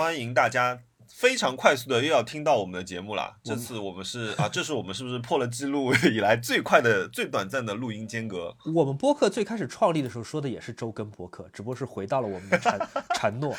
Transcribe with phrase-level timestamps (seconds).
[0.00, 3.36] 欢迎大家非常快速的又要听到我们的节目了。
[3.42, 8.56] 这次我们是啊，这是我们是不是破了记录以来最快的、最短暂的录音间隔？
[8.74, 12.78] 我们播客最开始创立的时候说的也是周更播客，只不过是回到了我们的承
[13.14, 13.54] 承 诺，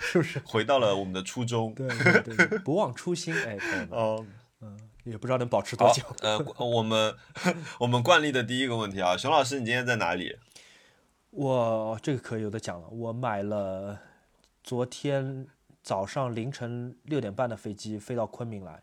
[0.00, 0.40] 是不是？
[0.44, 1.72] 回到了我们的初衷。
[1.72, 3.56] 对对对，不忘初心，哎，
[3.90, 4.26] 哦，
[4.60, 6.02] 嗯，也不知道能保持多久。
[6.22, 7.14] 呃，我们
[7.78, 10.36] 我们惯例的第一个问题啊，熊老师，你今天在哪里？
[11.30, 14.00] 我这个可有的讲了，我买了
[14.68, 15.46] 昨天
[15.82, 18.82] 早上凌晨六点半的飞机飞到昆明来，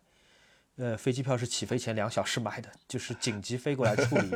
[0.78, 4.36] 呃，飞机票是起飞前两小时买的，就是紧急飞过来处理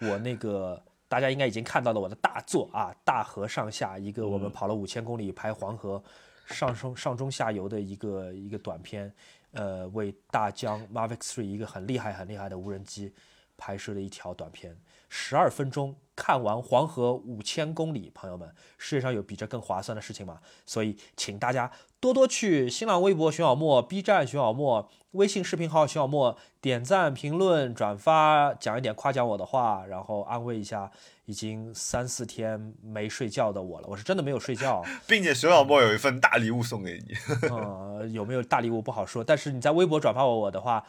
[0.08, 6.02] 我那个大家应该已经看到了我的大作啊，大河上下一个我们跑了五千公里拍黄河
[6.46, 9.12] 上中上中下游的一个一个短片，
[9.50, 13.12] 呃，为大疆 Mavic 3一个很厉害很厉害的无人机
[13.58, 14.74] 拍摄的一条短片，
[15.10, 20.40] 十二分钟看完黄河五千公里，朋友们，世界上有比这更划算的事情吗？
[20.66, 30.90] 所以，请大家多多去新浪微博熊小莫、B 站熊小莫、微信视频号熊小莫点赞、评论、转发，讲一点夸奖我的话，然后安慰一下
[31.26, 33.86] 已经三四天没睡觉的我了。
[33.88, 37.14] 我是真的没有睡觉， 并且熊小莫有一份大礼物送给你。
[37.48, 40.84] 呃，有没有大礼物不好说，但是你在微博转发我我的话，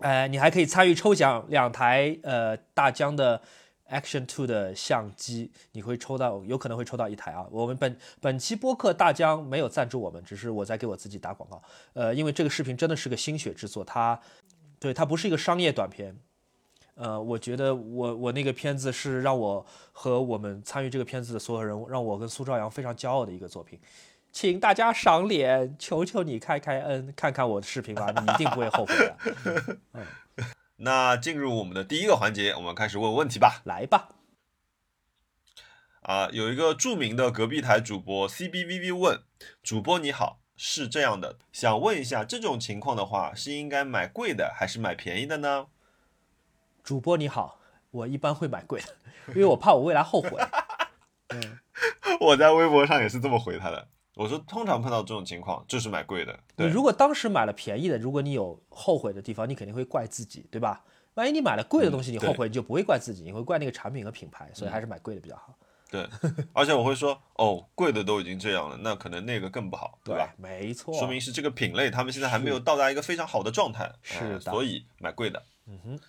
[0.00, 3.42] 呃，你还可以参与抽奖两台呃大疆的
[3.90, 7.46] Action Two 的相机，你会抽到，有可能会抽到一台啊。
[7.50, 11.62] 我们本本期播客大疆没有赞助我们，只是我在给我自己打广告。
[11.94, 14.20] 呃，因为这个视频真的是个心血之作，它
[14.78, 16.16] 对它不是一个商业短片。
[16.94, 23.78] 呃，我觉得我我那个片子是让我和我们参与这个片子的所有人，让我跟苏朝阳非常骄傲的一个作品。
[24.30, 29.16] 请大家赏脸，求求你开开恩，看看我的视频吧，你一定不会后悔的。
[29.94, 30.04] 嗯
[30.80, 33.62] 那进入我们的第一个环节，我们开始问问题吧。
[33.64, 34.10] 来吧，
[36.02, 39.22] 啊，有一个著名的隔壁台主播 CBVV 问
[39.60, 45.66] 主播你好，是这样的，想问一下，这种情况的话，是应该买贵的还是买便宜的呢？
[46.84, 47.58] 主播你好，
[47.90, 48.94] 我一般会买贵的，
[49.28, 50.40] 因为我怕我未来后悔。
[51.34, 51.58] 嗯，
[52.20, 53.88] 我在微博上也是这么回他的，
[54.18, 56.36] 我说通常碰到这种情况就是买贵的。
[56.56, 60.84] 对，你如果当时买了便宜的，如果你有后悔的地方，你肯定会怪自己，对吧？
[61.14, 65.56] 万一你买了贵的东西，你后悔，你就不会怪自己，你会怪那个产品和品牌，所以还是买贵的比较好。
[65.88, 66.06] 对，
[66.52, 70.34] 而且我会说，哦，贵的都已经这样了，那可能那个更不好，对吧？
[70.36, 75.42] 没错，说明是这个品类他们现在还没有到达一个非常好的状态，是的，所以买贵的。
[75.66, 76.00] 嗯哼，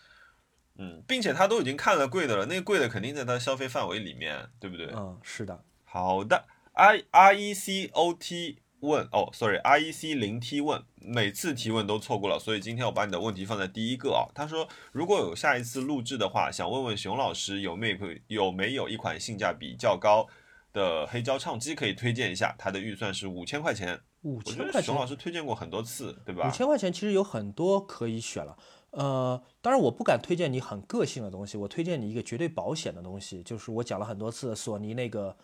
[0.80, 4.88] 嗯，并且他都已经看了贵的了，那个贵的肯定在他消费范围里面，对不对？
[4.96, 5.64] 嗯，是的。
[5.86, 6.44] 好的
[6.80, 14.24] ，R R E C O T 问哦，sorry，R E C 零 T 问，每次提问都错过了，所以今天我把你的问题放在第一个啊。
[14.34, 17.98] 他说，如果有下一次录制的话，想问问熊老师有没有
[18.28, 20.26] 有没有一款性价比较高
[20.72, 22.56] 的黑胶唱机可以推荐一下？
[22.58, 24.00] 他的预算是五千块钱。
[24.22, 26.48] 我五千块钱，熊老师推荐过很多次，对吧？
[26.48, 28.58] 五千块钱其实有很多可以选了。
[28.92, 35.38] 呃，当然我不敢推荐你很个性的东西，我推荐你一个绝对保险的东西，就是我讲了很多次索尼那个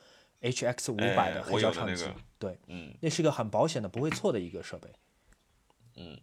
[0.52, 2.06] HX 五百的哎黑胶唱机，
[2.38, 4.90] 对，嗯那是一个很保险的、不会错的一个设备。
[5.96, 6.20] 嗯，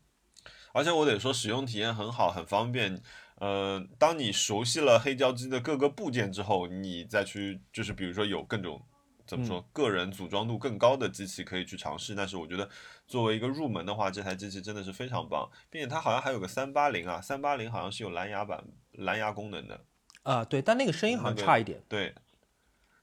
[0.73, 3.03] 而且我得说，使用体验很好，很方便。
[3.37, 8.81] 呃，当你熟悉了黑胶机的各个部件之后，你再去就是比如说有各种
[9.27, 12.15] 怎么说，个人组装度更高的机器可以去尝试。
[12.15, 12.69] 但是我觉得
[13.09, 18.63] 作为一个入门的话，这台机器真的是非常棒，并且它好像还有个三八零啊，三八零好像是有蓝牙版
[18.93, 19.85] 蓝牙功能的。
[20.23, 21.83] 啊、对，但那个声音好像差一点。
[21.89, 22.15] 对，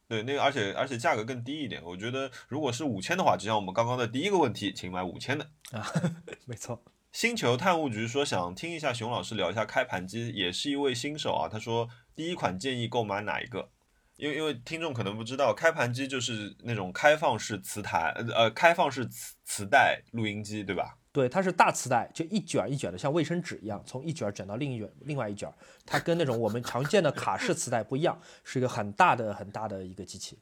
[0.10, 1.82] 对，那个而且而且价格更低一点。
[1.86, 5.46] 我觉得如果是五千的话，就像我们刚刚的第一个问题，请买五千的。
[5.72, 5.86] 啊，
[6.46, 6.84] 没错。
[7.12, 11.48] 星球探物局说想听一下熊老师聊一下开盘机，也是一位新手啊。
[11.48, 13.70] 他说第一款建议购买哪一个？
[14.16, 20.98] 因为因为听众可能不知道，开盘机就是那种开放式磁台，呃呃，开放式磁磁带录音机，对吧？
[21.12, 25.54] 对，它是大磁带，就一卷儿一卷的，像卫生纸一样，从一卷儿卷到另一卷，另外一卷儿。
[25.86, 30.38] 它跟那种我们常见的卡式磁带不一样，是一个很大的、很大的一个机器。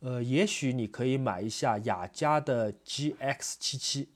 [0.00, 4.10] 呃，也许你可以买一下雅加的 GX 七七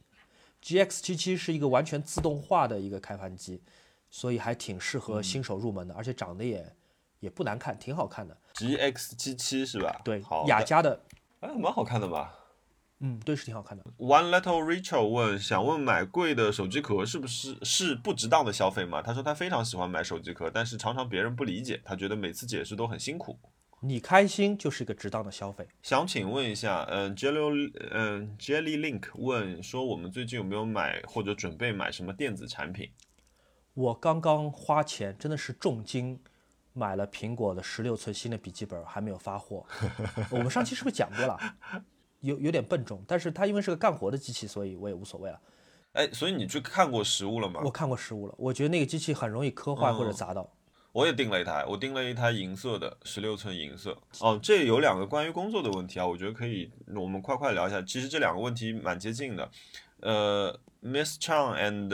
[0.63, 3.63] ，GX 七七是一个完全自动化的一个开盘机，
[4.11, 6.75] 所以还挺适合新手入门的，而且长得也
[7.21, 8.37] 也不难看，挺好看的。
[8.55, 10.01] GX 七七是吧？
[10.05, 11.01] 对好，雅加的，
[11.41, 12.31] 哎，蛮好看的嘛。
[13.01, 13.85] 嗯，对，是挺好看的。
[13.99, 19.03] One Little Rachel 问，想问买贵的手机壳是不是是不值当的消费吗？
[19.03, 23.39] 他说他非常喜欢买手机壳，但是常常别人不理解，他觉得每次解释都很辛苦。
[23.81, 25.69] 你开心就是一个值当的消费。
[25.83, 32.91] 想请问一下，嗯，Jelly，嗯，Jelly Link 问说，我们最近有没有买或者准备买什么电子产品？
[33.75, 36.19] 我刚刚花钱，真的是重金
[36.73, 39.67] 买了苹果的十六寸新的笔记本，还没有发货。
[40.31, 41.39] 我们上期是不是讲过了？
[42.27, 45.41] 有有点笨重，但是它因为是个干活的机器，所以我也无所谓了。
[45.93, 47.61] 哎，所以你去看过实物了吗？
[47.65, 50.51] 我看过实物了，我觉得那个机器很容易磕坏或者砸到。
[50.93, 53.97] 我也订了一台，我订了一台银色的，十六寸银色。
[54.21, 57.81] 哦，这有两个关于工作的问题啊，我觉得可以，我们快快聊一下。
[57.83, 59.51] 其实这两个问题蛮接近的。
[60.01, 61.89] 呃，Miss Chang and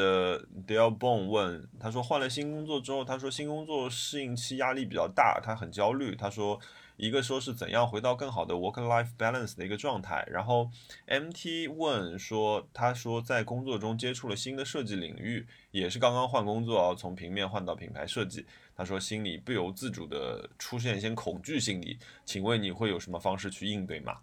[0.67, 6.17] Dale Bone 问，他说换了新工作之后，他说新工作适应期压力比较大，他很焦虑。
[6.17, 6.59] 他说。
[7.03, 10.71] 一个说是怎样回到更好的 work-life balance 的一个状态，然后
[11.09, 18.47] MT 问说，他说在工作中接触了新的设计领域，也是刚刚换工作，从平面换到品牌设计，
[18.77, 24.19] 他说心里不由自主的出现一些恐惧心理，请问你会有什么方式去应对吗？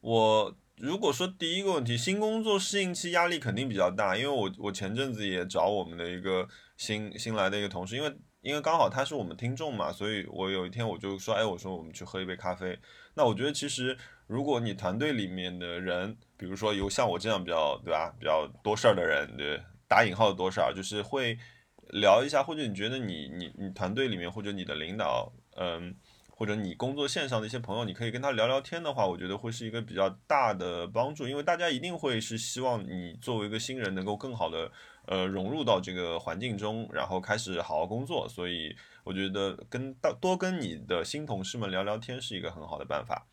[0.00, 8.12] 我如果说第一个问题，新工作适应期压力肯定比较大，因为我我前阵子也找我们的一个新新来的一个同事，因为。
[8.40, 12.78] 因为刚好他是我们听众嘛，所以我有一天我就说，哎，我说我们去喝一杯咖啡。
[13.14, 13.96] 那我觉得其实
[14.26, 21.36] 如果你团队里面的人，比如说有像我这样比较对吧，比较多事儿的人，对，打引号的多事儿，就是会
[21.90, 25.94] 聊一下，或者你觉得你你你团队里面或者你的领导，嗯，
[26.38, 34.70] 或者你工作线上的一些朋友，你可以跟他聊聊天的话，我觉得会是一个比较大的帮助，因为大家一定会是希望你作为一个新人能够更好的。
[35.10, 43.26] 呃，融入到这个环境中，然后开始好好工作，所以我觉得跟多多跟你的新同事们聊聊天是一个很好的办法。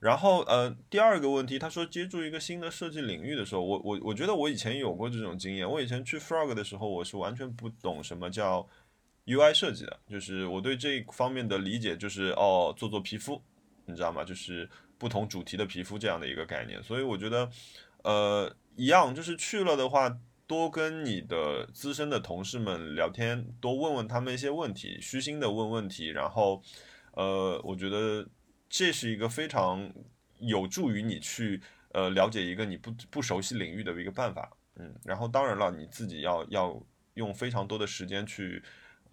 [0.00, 5.70] 然后，呃，第二个问题，他说接触一个新的设计领域的时候，我我我觉得我以前有过这种经验。
[5.70, 8.66] 我以前去 Frog 的时候，我是完全不懂什么叫
[9.26, 13.42] UI 设计的，就是我对这一方面的理解就是哦，做做皮肤，
[13.86, 14.24] 你知道吗？
[14.24, 14.68] 就是
[14.98, 16.82] 不同主题的皮肤这样的一个概念。
[16.82, 17.50] 所以我觉得，
[18.02, 20.18] 呃，一样，就是去了的话。
[20.46, 26.62] 多跟你的资深的同事们聊天，多问问他们一些问题，虚心的问问题，然后，
[27.12, 28.28] 呃，我觉得
[28.68, 29.90] 这是一个非常
[30.40, 31.62] 有助于你去
[31.92, 36.78] 呃了解一个你不不熟悉领域的一个办法，嗯，然后当然了，你自己要要
[37.14, 38.62] 用非常多的时间去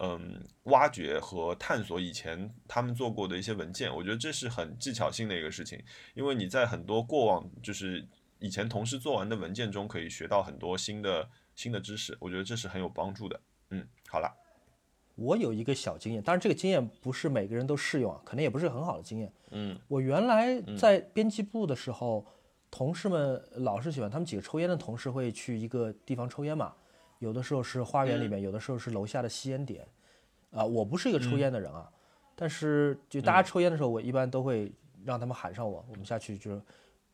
[0.02, 5.82] 嗯挖掘和探索以前他们做过的一些文件，我觉得这是很技巧性的一个事情，
[6.12, 8.06] 因为你在很多过往就是。
[8.44, 13.40] 以前同事做完的文件中可以学到很多新的新的知识，我觉得这是很有帮助的。
[13.70, 14.28] 嗯，好了，
[15.14, 19.32] 我有一个小经验，当然这个经验不是每个人都适用啊，可能也不是很好的经验。
[19.52, 22.26] 嗯，我原来在编辑部的时候，
[22.68, 26.74] 同事们老是喜欢，他们几个抽烟的同事会去一个地方抽烟嘛，
[27.22, 29.86] 有的时候是花园里面，有的时候是楼下的吸烟点。
[30.50, 31.90] 啊，我不是一个抽烟的人啊，
[32.34, 34.72] 但是就大家抽烟的时候，我一般都会
[35.04, 36.60] 让他们喊上我，我们下去就是。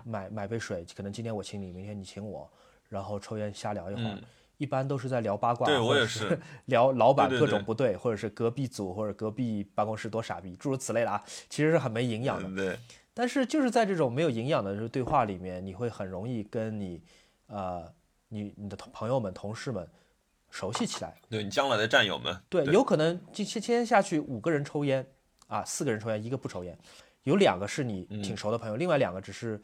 [0.05, 2.49] 买买杯水，可能今天我请你，明天你请我，
[2.89, 4.19] 然后抽烟瞎聊一会儿，
[4.57, 11.21] 一般都是在聊八卦，对我也是 聊老板各种不对，或者是隔壁组或者隔壁办公室多傻逼，诸如此类的啊，
[11.51, 12.63] 其实是很没营养的。
[12.63, 12.79] 对，
[13.13, 17.03] 但是就是在这种没有营养的对话里面，你会很容易跟你
[17.49, 17.93] 呃
[18.29, 19.89] 你你的同朋友们、同事们
[20.51, 21.15] 熟悉起来。
[21.29, 25.07] 对你将来的战友们，对，有可能今天天下去五个人抽烟
[25.47, 26.79] 啊，四个人抽烟，一个不抽烟，
[27.25, 29.61] 有两个是你挺熟的朋友，另外两个只是。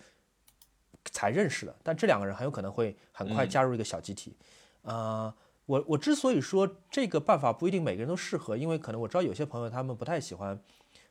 [1.12, 4.34] 才认识的，但这两个人很有可能会很快加入一个小集体。
[4.81, 5.32] 呃，
[5.67, 10.58] 我我之所以说这个办法不一定每个人都适合，因为可能我知道有些朋友他们不太喜欢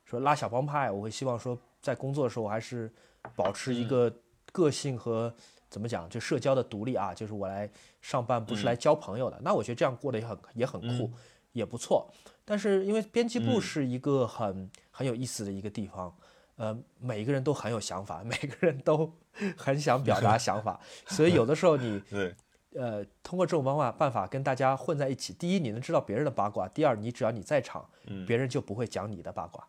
[0.03, 2.91] 说拉小帮派，我会希望说在工作的时候我还是
[3.35, 4.11] 保持一个
[4.51, 5.31] 个性和
[5.73, 7.67] 怎么讲就社交的独立啊，就是我来
[7.99, 9.39] 上班不是来交朋友的。
[9.41, 11.11] 那我觉得这样过得也很也很酷，
[11.51, 12.07] 也不错。
[12.45, 16.15] 但是因为编辑部是一个很很有意思的一个地方。
[16.55, 19.11] 呃，每一个人都很有想法，每个人都
[19.57, 22.35] 很想表达想法， 所以有的时候你 对，
[22.75, 27.89] 呃，通过这种方法办法跟大家混在一起，第一你能知道别人的八卦，第二你只要你在场，
[28.27, 29.67] 别人就不会讲你的八卦，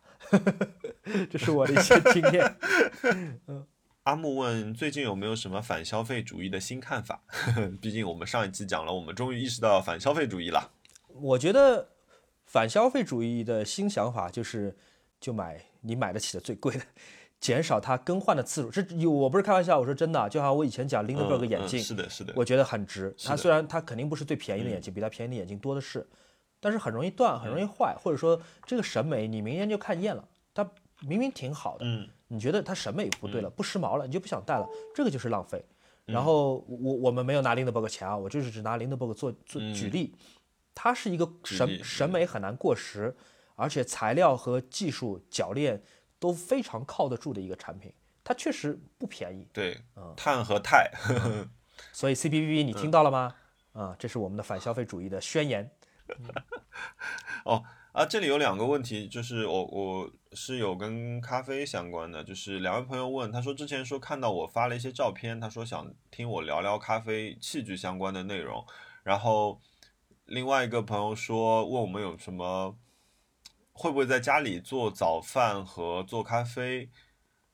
[1.31, 2.55] 这是我的一些经验。
[3.47, 3.65] 嗯，
[4.05, 7.21] 阿木问最近有没有什么反消费主义的新看法？
[7.81, 10.71] 毕竟我们上一期讲了，我们终于意识到反消费主义了。
[11.09, 11.89] 我觉得
[12.45, 14.75] 反消费主义的新想法就是
[15.19, 15.59] 就买。
[15.87, 16.81] 你买得起的最贵的，
[17.39, 23.15] 减少它更换的次数，这有我不是开玩笑，我说真的，就像我以前讲 Lindbergh 眼镜，是的，是的，我觉得很值。
[23.23, 26.07] 它虽然它肯定不是最便宜的眼镜，比它便宜的眼镜多的是，
[26.59, 30.27] 但是很容易断，很容易坏，或者说这个审美你明年就看厌了。
[30.55, 30.67] 它
[31.01, 35.63] 明明挺好的，嗯，你觉得它审美不对了，不时髦了，你就不想戴了，这个就是浪费。
[36.05, 40.15] 然后我我们没有拿 Lindbergh 钱啊，我就是只拿 Lindbergh 做做举例，
[40.73, 43.15] 它是一个审审美很难过时，
[43.55, 45.81] 而且材料和技术铰链。
[46.17, 49.47] 都非常靠得住的一个产品，它确实不便宜。
[49.53, 49.79] 对，
[50.15, 50.89] 碳和钛，
[51.91, 53.35] 所以 CPVP 你听到了吗？
[53.73, 55.69] 啊，这是我们的反消费主义的宣言。
[57.43, 57.63] 哦，
[57.95, 68.61] 啊，这里有两个问题，就是我我是有跟咖啡相关的，就是两位朋友问，他说之前说看到我发了一些照片，他说想听我聊聊咖啡器具相关的内容，
[69.03, 69.61] 然后
[70.25, 72.77] 另外一个朋友说问我们有什么
[73.71, 76.89] 会不会在家里做早饭和做咖啡，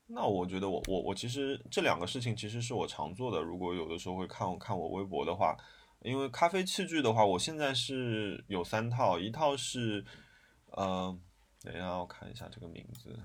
[0.08, 5.56] 那我觉得我我我其实这两个事情其实是我常做的，如果有的时候会看看我微博的话，
[6.00, 10.04] 因为咖啡器具的话，我现在是有三套，一套是。
[10.72, 11.18] 呃，
[11.62, 13.18] 等一下，我看一下这个名字。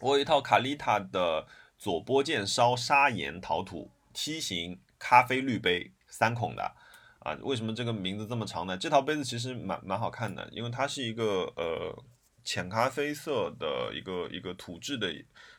[0.00, 1.46] 我有一套卡丽塔的
[1.78, 6.74] 左波剑烧砂岩陶土梯形咖啡滤杯，三孔的
[7.20, 7.32] 啊。
[7.42, 8.76] 为什么这个名字这么长呢？
[8.76, 12.04] 这套杯子其实蛮蛮好看的，因为它是一个呃
[12.44, 15.10] 浅咖啡色的一个一个土质的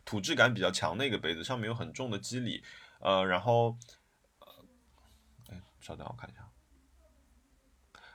[0.06, 2.64] 土质感比较强的一个杯子，上面有很重的肌理。
[3.00, 3.78] 呃，然后，
[5.50, 6.48] 哎，稍等，我看一下。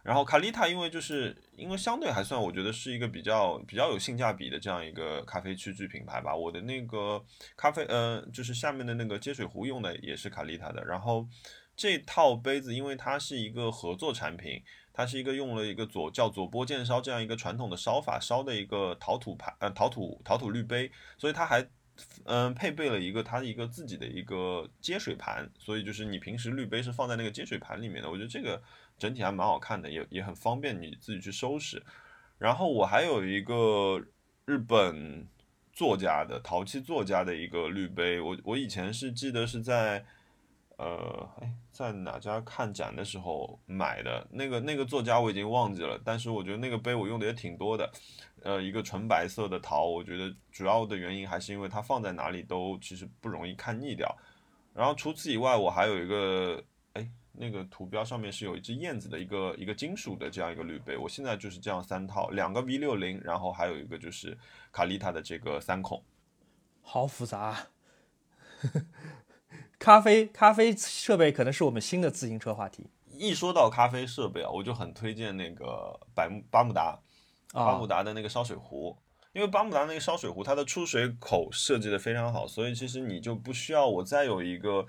[0.09, 6.35] 然后卡丽塔，因为就是因为相对还算，我觉得是一个比较比较有性价比的这样一个咖啡器具品牌吧。
[6.35, 7.23] 我的那个
[7.59, 10.83] 咖啡，呃，就是下面的那个接水壶用的也是卡丽塔的。
[10.83, 11.29] 然后
[11.77, 14.63] 这套杯子，因为它是一个合作产品，
[14.95, 21.69] 它是一个用了一个左叫左波剑烧这样一个传统的烧法烧的一个陶土盘，呃，陶土陶土滤杯，所以它还
[22.25, 28.11] 嗯配备了一个它的一个自己的一个接水盘，所以就是你平时滤杯是放在那个接水盘里面的。
[28.11, 28.63] 我觉得这个。
[28.99, 31.83] 整体还蛮好看的，也也很方便你自己去收拾。
[32.37, 34.03] 然后我还有一个
[34.45, 35.27] 日本
[35.73, 40.05] 作家的陶器作家的一个绿杯，我我以前是记得是在
[40.77, 47.91] 呃哎在哪家看展的时候买的，那个那个作家我已经忘记了，但是我觉得那个杯我用的也挺多的。
[48.43, 54.17] 呃，一个纯白色的陶，我觉得主要的原因还是因为它放在哪里都其实不容易看腻掉。
[54.75, 56.63] 然后除此以外，我还有一个。
[57.41, 64.37] 那个图标上面是有一只燕子的一个一个金属的这样一个滤杯，我现在就是这样三套，两个 V 六零，然后还有一个就是
[64.73, 66.03] 卡丽塔的这个三孔，
[66.83, 67.69] 好复杂。
[69.79, 72.91] 咖啡咖啡设备可能是我们新的自行车话题。
[73.13, 76.99] 一说到咖啡设备啊，我就很推荐那个百慕巴慕达，
[77.53, 78.97] 巴慕达的那个烧水壶，
[79.33, 84.87] 因为巴慕达那个烧水壶它的出水口设计的非常好，所以其实你就不需要我再有一个。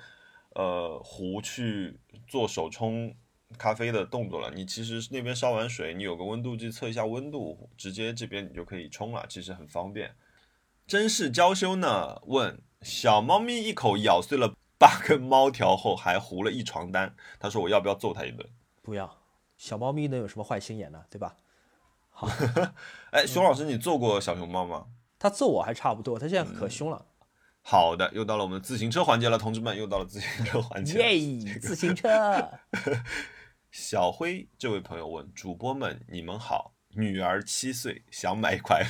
[0.55, 3.15] 呃，壶去做手冲
[3.57, 4.51] 咖啡的动作了。
[4.51, 10.15] 你其实那边烧完水，你有个温度计测一下温度，直接这边你就可以冲了，其实很方便。
[10.87, 12.19] 真是娇羞呢？
[12.25, 17.15] 问小猫咪一口咬碎了八根猫条后，还糊了一床单。
[17.39, 18.49] 他说我要不要揍他一顿？
[18.81, 19.17] 不要，
[19.57, 21.05] 小猫咪能有什么坏心眼呢？
[21.09, 21.35] 对吧？
[22.09, 22.27] 好，
[23.11, 24.87] 哎，熊老师，你揍过小熊猫吗？
[25.19, 27.05] 他揍我还差不多，他现在可凶了。
[27.61, 30.97] 好的，又到了我们自行车环节了，同志们，又到了自行车环节。
[30.97, 32.09] 耶，自行车。
[33.69, 38.83] 小辉这位朋友问主播们：你们好，女儿七岁，想买一款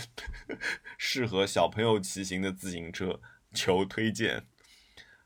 [0.98, 3.20] 适合小朋友骑行的自行车，
[3.54, 4.46] 求推荐。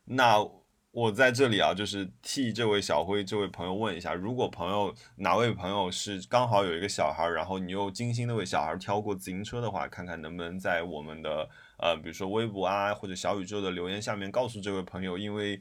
[0.05, 0.43] 那
[0.89, 11.47] 我在这里啊，就是替这位小辉这位朋友问一下，如果朋友哪位朋友是刚好有一个小孩，然后你又精心的为小孩挑过自行车的话，看看能不能在我们的。
[11.83, 15.59] 呃，比如说微博啊，或者小宇宙的留言下面告诉这位朋友，因为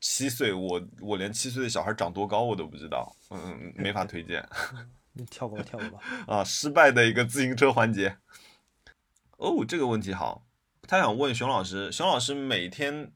[0.00, 4.44] 七岁，我我连七岁的小孩长多高我都不知道，嗯，没法推荐。
[5.14, 6.00] 你跳过吧，跳过吧。
[6.26, 8.16] 啊，失败的一个自行车环节。
[9.36, 10.44] 哦，这个问题好，
[10.88, 13.12] 他想问熊老师，熊老师每天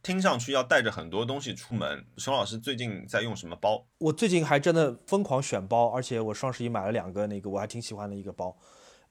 [0.00, 3.84] 听上去要带着很多东西出门，熊老师最近在用什么包？
[3.98, 8.56] 我最近还真的疯狂选包，而且我双十一买了两个那个我还挺喜欢的一个包。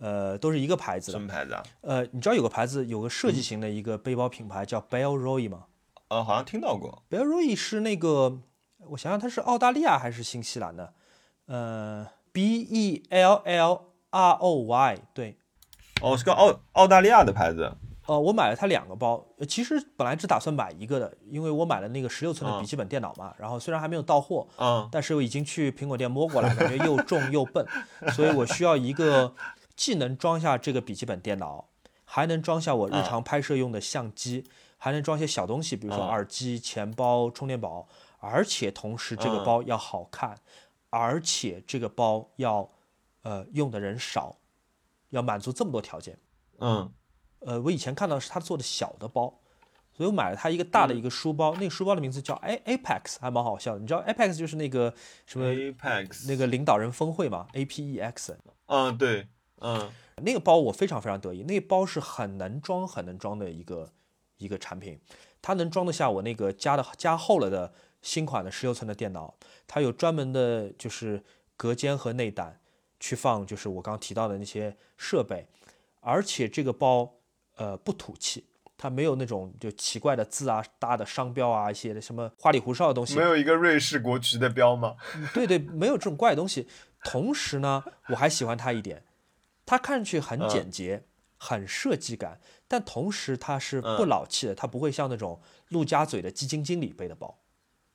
[0.04, 1.14] 呃，都是一个牌子。
[1.14, 1.64] 什么牌子啊？
[1.80, 5.64] 呃，你知道有个牌子，有个设计型的一个背包品牌叫 Bellroy 吗？
[6.10, 7.04] 呃，好像听到过。
[7.10, 8.40] Bellroy 是那个，
[8.90, 10.94] 我想想，它是澳大利亚还是新西兰的？
[11.46, 15.38] 呃，B E L L R O Y，对。
[16.02, 17.72] 哦，是个澳澳大利亚的牌子。
[18.06, 27.66] 呃，我买了它两个包，其实本来只打算买一个的，因为我买了那个十六寸的笔记本电脑嘛，然后虽然还没有到货，嗯，但是我已经去苹果店摸过了，感觉又重又笨，
[28.12, 29.34] 所以我需要一个。
[29.76, 31.70] 既能装下这个笔记本电脑，
[32.06, 34.46] 还能装下我日常拍摄用的相机，
[34.78, 37.88] 还能装些小东西，比如说耳机、钱包、充电宝，
[38.20, 40.38] 而且同时这个包要好看，
[40.90, 42.70] 而且这个包要
[43.24, 44.38] 呃用的人少，
[45.10, 46.18] 要满足这么多条件。
[46.60, 46.92] 嗯，
[47.40, 49.40] 呃，我以前看到是他做的小的包，
[49.98, 53.80] 所以我买了他一个大的一个书包，那个书包的名字叫 A Apex，还蛮好笑的。
[53.80, 54.94] 你知道 Apex 就是那个
[55.26, 58.38] 什么 Apex 那个领导人峰会嘛？A P E X。
[58.68, 59.28] 嗯，对。
[59.64, 63.92] 嗯，那个包我非常非常得意，那个包是很能装、很能装的一个
[64.38, 65.00] 一个产品，
[65.42, 69.34] 它能装得下我那个加的加厚了的新款的十六寸的电脑，
[69.66, 71.24] 它有专门的就是
[71.56, 72.60] 隔间和内胆，
[73.00, 75.48] 去放就是我刚刚提到的那些设备，
[76.02, 77.14] 而且这个包
[77.56, 78.46] 呃不土气，
[78.78, 83.24] 它没有那种就奇怪的字啊、大的商标啊、一些什么花里胡哨的东西没。
[83.24, 84.96] 有一个瑞士国旗的标吗？
[85.34, 86.68] 对对，没有这种怪东西。
[87.06, 89.04] 同时呢，我还喜欢它一点，
[89.78, 90.50] 它看上去很嗯。
[90.50, 91.06] 简洁，
[91.38, 97.40] 很设计感，但同时它是不嗯老气的，它不会像那种陆家嘴的基金经理背的包，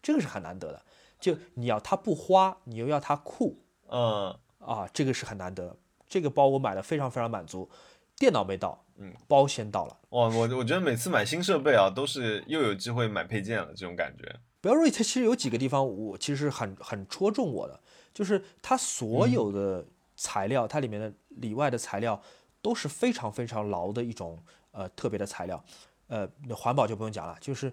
[0.02, 0.84] 这个是很难得的。
[1.20, 3.64] 就你要它不花，你又要它酷。
[3.88, 5.76] 嗯，啊，这个是很难得。
[6.08, 7.70] 这个包我买的非常非常满足，
[8.16, 9.98] 电脑没到，嗯，包先到了。
[10.10, 14.24] 哇，我我觉得每次买新设备啊，都是又有机会买配件了，这种感觉。
[14.60, 17.80] b e l r o y 它其实有几个地方我其实很很戳中我的，
[18.12, 19.86] 就是它所有的
[20.18, 22.20] 材料，它里面的里外的材料
[22.60, 24.36] 都是非常非常牢的一种
[24.72, 25.64] 呃特别的材料，
[26.08, 27.72] 呃，那环保就不用讲了，就是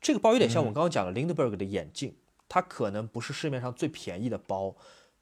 [0.00, 2.14] 这个包有点像我刚刚讲的 Lindbergh 的眼镜，
[2.48, 4.72] 它可能不是市面上最便宜的包，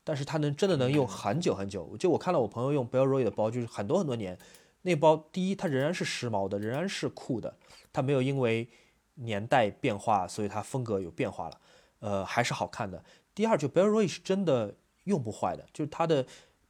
[0.04, 1.96] 但是它能真的能用很久很久。
[1.96, 4.38] 就我看到我朋友用 b e l r o y 的包，就是很多很多年，
[4.82, 7.56] 那包第一它仍然是时髦的，仍然是酷的，
[7.92, 8.68] 它没有因为
[9.14, 11.60] 年代变化，所以它风格有变化了，
[12.00, 13.02] 呃，还是好看的。
[13.34, 16.24] 第二，就 b e l r o y 是真的用不坏的，就是它的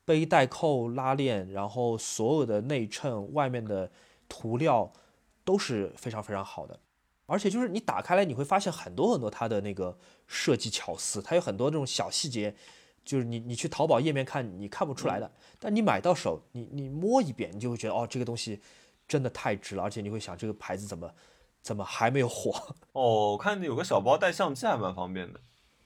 [0.08, 3.92] 背带扣、拉链，然后所有的内衬、外面的
[4.26, 4.90] 涂料
[5.44, 6.80] 都是非常非常好的。
[7.26, 12.54] 而且就是你打开来，你会发现很多很多它的那个设计巧思，它有很多这种小细节，
[13.04, 18.62] 就是你你去淘宝页面看你看不出来的，但你买到手，你你摸一遍，你就会觉得哦，这个东西
[19.06, 21.12] 真的太值了，而且你会想这个牌子怎么
[21.60, 22.50] 怎么还没有火？
[22.92, 25.38] 哦，我看有个小包带相机还蛮方便的。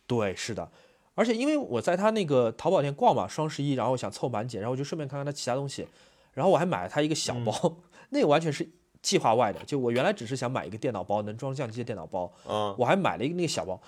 [0.07, 0.71] 对，是的，
[1.15, 5.87] 而且因为我在他那个淘宝店逛嘛，双十一，然后想凑满减，然后我就顺便看看他其他东西，
[6.33, 7.77] 然后我还买了他一个小包，
[8.11, 8.69] 那个完全是
[9.03, 13.81] 计划外的，就我原来只是想买一个电脑包，能装相机的电脑包，嗯我还买了一个那个小包，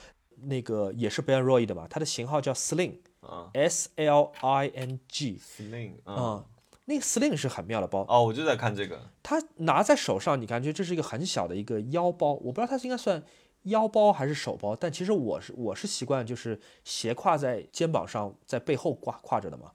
[0.43, 6.45] 那个也是 Ben Roy 的嘛，它的型号叫 Sling，S 嗯 L I N G，，Sling，嗯，嗯，
[6.85, 9.00] 那个 Sling 是很妙的包，哦，我就在看这个。
[9.23, 13.23] 它拿在手上，你感觉这是一个很小的一个腰包，我不知道它是应该算
[13.64, 19.72] 腰包还是手包，但其实我是我是习惯就是斜挎在肩膀上，在背后挂挎着的嘛。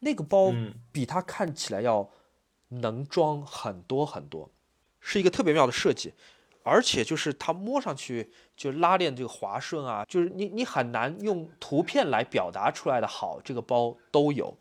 [0.00, 2.10] 那个包嗯比它看起来要
[2.68, 4.50] 能装很多很多，
[5.00, 6.12] 是一个特别妙的设计，
[6.62, 14.56] 而且就是它摸上去就拉链这个滑顺啊，就是你你很难用图片来表达出来的好，这个包都有。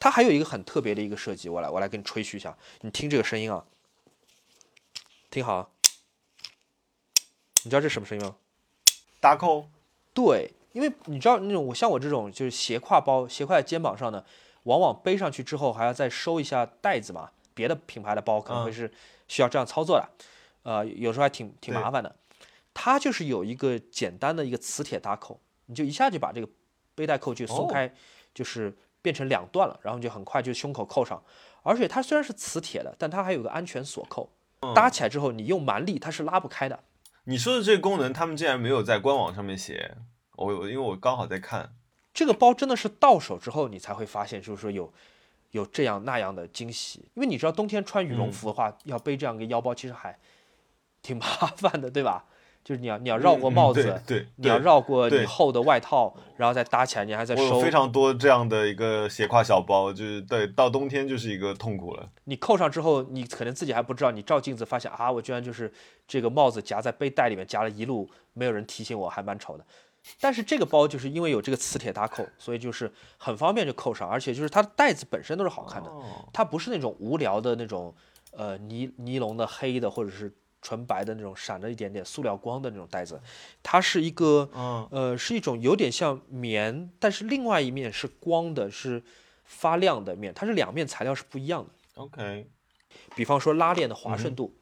[0.00, 3.64] 它还有一个很特别的一个设计，我来我来给你吹嘘一下，你听这个声音啊，
[5.30, 5.68] 听好啊，
[7.64, 8.34] 你知道这是什么声音吗？
[9.20, 9.68] 搭扣，
[10.12, 14.24] 对，因为你知道那种我像我这种就是斜挎包，斜挎在肩膀上的，
[14.64, 17.30] 往往背上去之后还要再收一下带子嘛。
[17.54, 18.92] 别的品牌的包可能会嗯是
[19.28, 20.08] 需要这样操作的，
[20.62, 22.16] 呃，有时候还挺挺麻烦的。
[22.72, 26.48] 它就是有一个简单的一个磁铁搭扣，你就一下就把这个
[26.94, 27.94] 背带扣就松哦开，
[28.34, 31.22] 就是变成两段了，然后就很快就胸口扣上。
[31.62, 34.32] 而且它虽然是磁铁的，但它还有个安全锁扣，
[34.74, 36.82] 搭起来之后你用蛮力它是拉不开的。
[37.24, 39.96] 你说的这个功能，他们竟然没有在官网上面写。
[40.32, 41.74] 我我因为我刚好在看，
[42.12, 44.92] 这个包真的是到手之后，你才会发现，就是说有
[45.52, 47.00] 有这样那样的惊喜。
[47.14, 50.18] 因为你知道冬天穿羽绒嗯服的话，要背这样一个腰包，其实还
[51.00, 52.24] 挺麻烦的，对吧？
[52.64, 57.70] 就是你要你要绕过帽子，对对，你要绕过你厚的外套，然后再搭起来，你还在收非。
[57.70, 62.08] 常多这样的一个斜挎小包，就是对到冬天就是一个痛苦了。
[62.24, 65.72] 你扣上之后，你可能自己还不知道，你照镜子发现啊，我居然就是
[66.06, 69.64] 这个帽子夹在背带里面夹了一路，没有人提醒我，还蛮丑的。
[70.20, 75.88] 但是这个包就是因为有这个磁铁搭扣，所以就是很方便就扣上，而且就是它的带子本身都是好看的。
[75.88, 77.94] 哦，它不是那种无聊的那种
[78.32, 83.20] 呃尼尼龙的黑的或者是纯白的那种闪着一点点塑料光的那种袋子，
[83.62, 89.02] 它是一个嗯呃是一种有点像棉，但是另外一面是光的，是
[89.44, 91.70] 发亮的面，它是两面材料是不一样的。
[91.96, 92.48] ，OK，
[93.14, 94.56] 比方说拉链的滑顺度，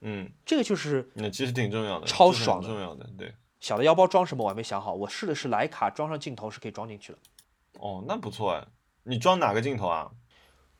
[0.00, 3.32] 嗯，这个就是那其实挺重要的，超爽的重要的，对。
[3.60, 7.18] 小的腰包装什么我还没想好，我试的是徕卡装上镜头是可以装进去的。
[7.78, 8.66] 哦，那不错哎。
[9.02, 10.10] 你装哪个镜头啊？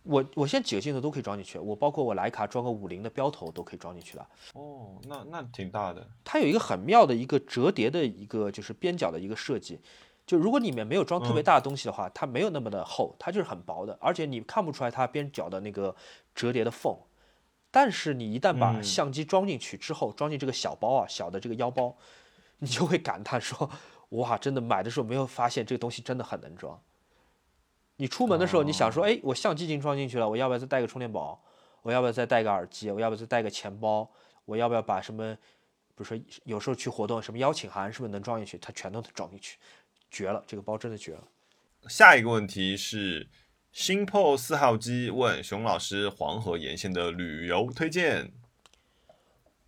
[0.03, 4.27] 我我现在几个镜头都可以装进去，我包括我徕卡装个五零的标头都可以装进去的。
[4.55, 6.07] 哦，那那挺大的。
[6.25, 9.79] 它有一个很妙的一个折叠的一个就是边角的一个设计，
[10.27, 15.95] 就如果里面没有装特别大的东西的话，它没有那么的厚，它就是很薄的，而且你看不出来它边角的那个
[16.35, 16.97] 折叠的缝。
[17.71, 21.95] 但是你一旦把嗯相机装进去之后，装进这个小包啊，小的这个腰包，
[22.59, 23.71] 你就会感叹说，
[24.09, 26.81] 哇，真的买的时候没有发现这个东西真的很能装。
[28.01, 31.39] 你出门的时候，你想说，哎，我相机已经装进去了，我要不要再带个充电宝？
[31.83, 32.91] 我要不要再带个耳机？
[32.91, 34.11] 我要不要再带个钱包？
[34.47, 38.57] 我要不要把什么，比如说有时候去活动，什么邀请函是不是能装进去？
[38.57, 39.59] 它全都能装进去，
[40.11, 40.43] 绝了！
[40.47, 41.23] 这个包真的绝了。
[41.91, 43.29] 下一个问题是
[43.71, 48.33] 新破四号机问熊老师黄河沿线的旅游推荐。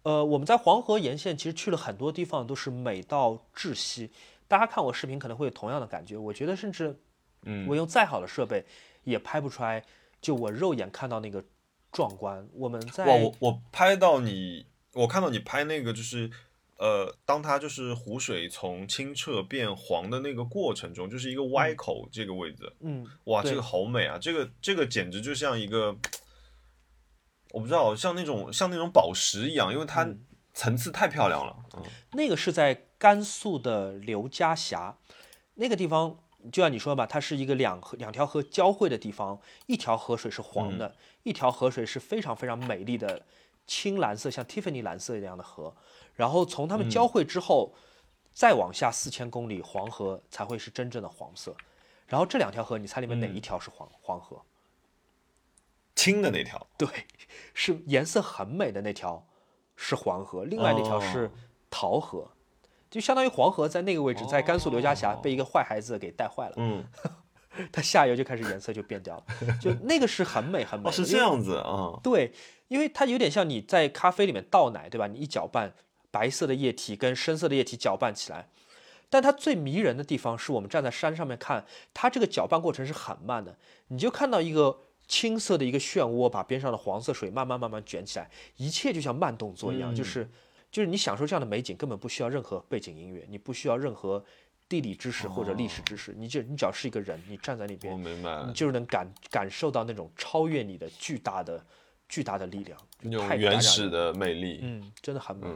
[0.04, 4.10] 呃，我们在黄河沿线其实去了很多地方，都是美到窒息。
[4.48, 6.16] 大家看我视频可能会有同样的感觉。
[6.16, 6.98] 我觉得甚至，
[7.44, 8.64] 嗯，我用再好的设备
[9.04, 9.84] 也拍不出来，
[10.20, 11.44] 就我肉眼看到那个
[11.90, 12.48] 壮观。
[12.54, 16.30] 我们在哇，我我拍到你，我看到你拍那个就是。
[16.78, 24.18] 呃，当它就是湖水从清澈变黄的那个过程中，就是一个 Y 口这个位置，嗯，哇，这个好美啊！
[24.18, 25.96] 这个这个简直就像一个，
[27.52, 30.12] 我不知道，像那种像那种宝石一样，因为它
[30.54, 31.56] 层次太漂亮了。
[31.76, 34.98] 嗯，那个是在甘肃的刘家峡，
[35.54, 36.18] 那个地方
[36.50, 43.24] 就像你说吧，它是一个两河两条河交汇的地方，一条河水是黄的，一条河水是非常非常美丽的
[43.66, 45.74] 青蓝色，像 Tiffany 蓝色一样的河。
[46.14, 47.74] 然后从它们交汇之后，
[48.32, 51.54] 再往下四千公里，黄河才会是真正的黄色。
[52.06, 54.42] 然后这两条河，你猜里面哪一条是黄黄河？
[55.94, 56.66] 青的那条。
[56.76, 56.88] 对，
[57.54, 59.26] 是颜色很美的那条
[59.76, 61.30] 是黄河，另外那条是
[61.70, 62.30] 桃河，
[62.92, 66.54] 就相当于黄河在那个位置，在甘肃刘家峡被一个坏孩子给带坏了。
[66.58, 66.84] 嗯，
[67.72, 69.24] 它下游就开始颜色就变掉了，
[69.60, 70.92] 就那个是很美很美。
[70.92, 71.98] 是这样子啊。
[72.04, 72.32] 对，
[72.68, 75.08] 因为它有点像你在咖啡里面倒奶，对吧？
[75.08, 75.74] 你一搅拌。
[76.12, 78.50] 白色的液体跟深色的液体搅拌起来，
[79.08, 83.56] 但它最迷人的地方是我们站在山上面看，它这个搅拌过程是很慢的，
[83.88, 88.28] 你就看到一个青色的一个漩涡把边上的黄色水慢慢慢慢卷起来，
[88.58, 90.30] 一切就像慢动作一样，就是
[90.72, 94.24] 就是你享受这样的美景根本不需要任何背景音乐，你不需要任何
[94.68, 101.62] 地理知识或者历史知识，你就你只要是一个人，你站在那边，我明白你就是能感感受到那种超越你的巨大的
[102.08, 105.46] 巨大的力量，那种原始的美丽，嗯，真的很美。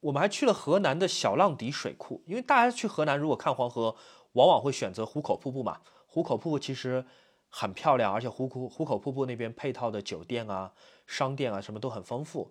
[0.00, 3.94] 我们还去了河南的小浪底水库，因为大家去河南如果看黄河，
[4.32, 5.80] 往往会选择壶口瀑布嘛。
[6.06, 7.04] 壶口瀑布其实
[7.50, 10.72] 很漂亮，而且壶口壶口瀑布那边配套的酒店啊、
[11.06, 12.50] 商店啊什么都很丰富。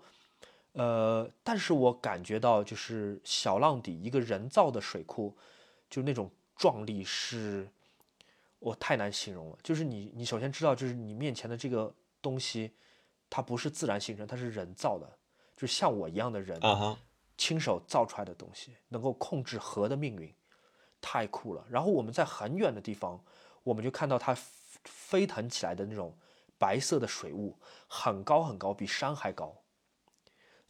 [0.74, 5.36] 呃，但是我感觉到就是小浪底一个人造的水库，
[5.90, 7.68] 就那种壮丽是，
[8.60, 9.58] 我太难形容了。
[9.64, 12.72] 就是你你首先知道，就是你面前的这个东西，
[13.30, 15.18] 它不是自然形成，它是人造的，
[15.56, 16.60] 就像我一样的人。
[17.36, 20.32] 亲手造出来的东西，能够控制河的命运，
[21.02, 21.66] 太酷了。
[21.68, 23.20] 然后我们在很远的地方，
[23.64, 24.38] 我们就看到它
[24.84, 26.16] 飞腾起来的那种
[26.60, 27.58] 白色的水雾，
[27.88, 29.63] 很高很高，比山还高。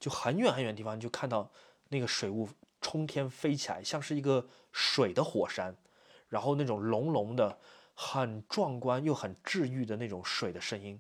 [0.04, 1.50] 就很远很远的地方，你就看到
[1.88, 2.50] 那个水雾
[2.82, 5.76] 冲天飞起来，像是一个水的火山。
[6.28, 7.58] 然后那种隆隆的、
[7.94, 11.00] 很壮观又很治愈的那种水的声音，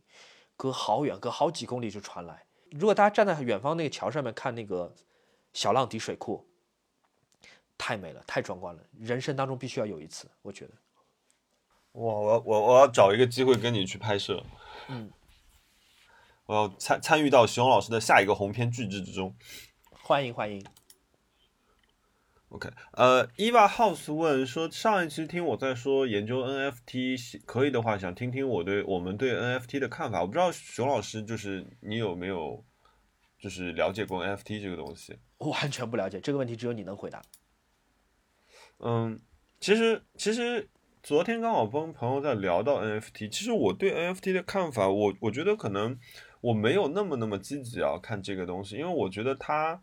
[0.55, 2.45] 隔好远，隔好几公里就传来。
[2.71, 4.95] 如果大家站在远方那个桥上面看那个。
[5.53, 6.43] 小浪底水库
[7.77, 10.71] 太美了，太壮观了，人生当中必须要有一次，我觉得。
[11.91, 14.43] 哇，我我我要找一个机会跟你去拍摄。
[14.87, 15.11] 嗯，
[16.45, 19.36] 我要参参与到徐勇老师的下一个鸿篇巨制之中。
[19.91, 20.63] 欢迎欢迎。
[22.49, 30.21] OK，呃，Eva House 问说，上一期听我在说研究 NFT，可以的话想听听我对我们对 NFT 的看法。
[30.21, 32.63] 我不知道熊老师就是你有没有
[33.39, 35.17] 就是了解过 NFT 这个东西。
[35.39, 37.21] 完全不了解这个问题，只有你能回答。
[38.79, 39.19] 嗯，
[39.60, 40.69] 其实其实
[41.01, 45.97] 昨天刚好跟朋友在聊到 NFT，其实我对 NFT 的看法，我我觉得可能
[46.43, 49.82] 我没有那么那么积极啊看这个东西，因为我觉得它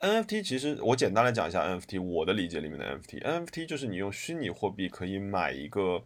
[0.00, 6.02] NFT 其实我简单来讲一下 NFT，我的理解里面的 NFT，NFT 就是你用虚拟货币可以买一个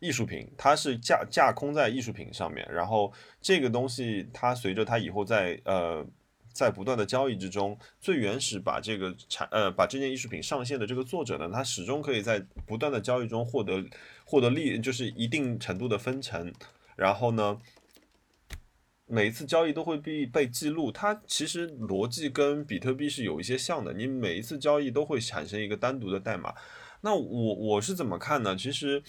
[0.00, 6.06] 艺术品，它是架架空在艺术品上面，然后这个东西它随着它以后在呃。
[6.50, 13.84] 在不断的交易之中，最原始把这个产呃把这件艺术品上线的这个作者呢，他始终可以在不断的交易中获得
[14.24, 16.52] 获得利，就是一定程度的分成。
[16.96, 17.60] 然后呢，
[19.08, 20.92] 每一次交易都会被被记录。
[20.92, 26.54] 它其实逻辑跟比特币是有一些像的，你每一次交易都会产生一个单独的代码。
[27.00, 28.54] 那我我是怎么看呢？
[28.54, 29.02] 其实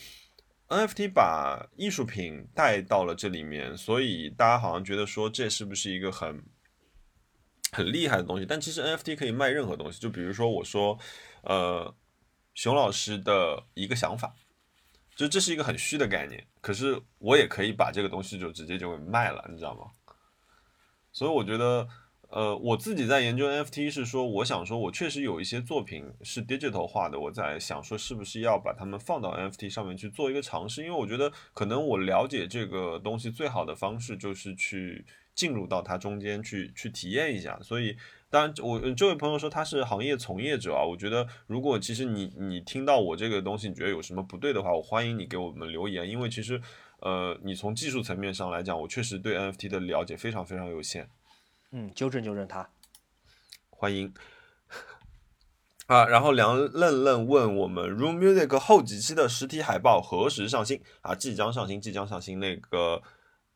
[0.69, 6.43] NFT 把艺术品带到了这里面，所以大家好像觉得说这是不是一个很。
[7.71, 9.99] 很厉害的东西，但其实 NFT 可以卖任何东西。
[9.99, 10.97] 就比如说，我说，
[11.43, 11.95] 呃，
[12.55, 14.33] 熊老师的一个想法，
[15.19, 19.91] 就这是一个很虚的概念，可是我也可以把这个东西就直接就给卖了，你知道吗？
[21.12, 21.86] 所以我觉得，
[22.29, 30.84] 呃，我自己在研究 NFT 是说，我想说，我确实有一些作品是 digital 化的，我在想说，是不是要把它们放到 NFT 上面去做一个尝试？
[30.84, 35.05] 因为我觉得，可能我了解这个东西最好的方式就是去。
[35.36, 37.58] 进入到它中间去去体验一下。
[37.62, 37.95] 所以，
[38.29, 46.61] 当然我这位朋友说他是行业从业者啊，我觉得如果其实你你听到我这个东西，你觉得有什么不对的话，我欢迎你给我们留言，因为其实
[46.99, 51.09] 呃，你从技术层面上来讲，我确实对 NFT 的了解非常非常有限。
[51.71, 52.69] 嗯，纠正纠正他，
[53.69, 54.13] 欢迎。
[55.87, 61.15] 啊，然后梁愣愣问我们 Room Music 后几期的实体海报何时上新啊？
[61.15, 62.39] 即将上新，即将上新。
[62.39, 63.01] 那个，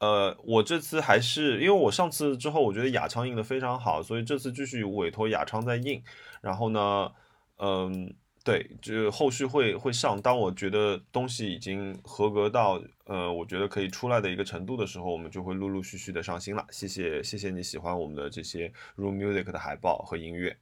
[0.04, 6.04] 呃，我这次还是因为我上次之后，我觉得雅昌印的非常好，所以这次继续委托雅昌在印。
[6.42, 7.10] 然后呢，
[7.56, 8.14] 嗯，
[8.44, 10.22] 对，就后续会会上。
[10.22, 16.68] 当我觉得东西已经合格到呃，我觉得可以出来的一个程度的时候，我们就会陆陆续续的上新了。
[16.70, 20.58] 谢谢，谢谢你喜欢我们的这些 Room Music 的海报和音乐。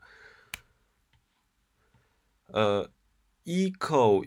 [2.46, 2.88] 呃
[3.46, 4.24] ，eco，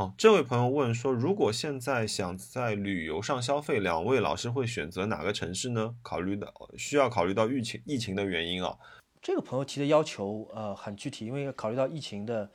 [0.00, 5.94] 哦，这位朋友问说，如果现在想在旅游上消费，两位老师会选择哪个城市呢？
[6.00, 8.78] 考虑到需要考虑到疫情疫情的原因啊。
[9.20, 12.50] 这个朋友提的要求呃很具体，因为考虑到疫情的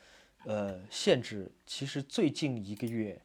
[0.46, 3.22] 呃限制，其实最近一个月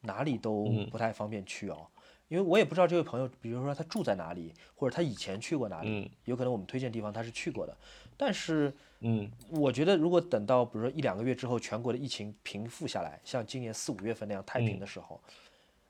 [0.00, 1.88] 哪里都不太方便去哦。
[2.28, 7.76] 因为我也不知道这位朋友，比如说他住在哪里，或者他以前去过哪里，有可能我们推荐地方他是去过的，
[8.16, 8.72] 但是。
[9.06, 15.22] 嗯，我觉得如果等到比如说一两个月之后，全国的疫情平复下来，像今年四五月份那样太平的时候，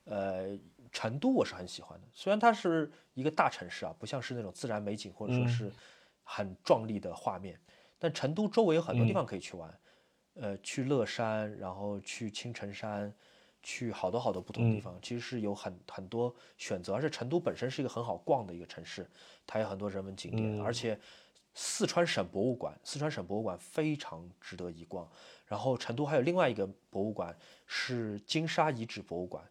[0.07, 0.59] 呃，
[0.91, 2.09] 成都我是很喜欢的。
[2.13, 5.71] 虽然它是一个大城市啊，不像是那种自然美景或者说是
[6.25, 7.57] 很壮丽的画面，
[8.01, 9.73] 但成都周围有很多地方可以去玩，
[10.35, 13.15] 呃，去乐山，然后去青城山，
[13.63, 16.93] 去好多好多不同的地方，其实是有很很多选择。
[16.93, 19.09] 而且成都本身是一个很好逛的一个城市，
[19.47, 20.99] 它有很多人文景点，而且。
[21.55, 25.09] 四川省博物馆，四川省博物馆非常值得一逛。
[25.47, 27.37] 然后成都还有另外一个博物馆
[27.67, 29.45] 是金沙遗址博物馆，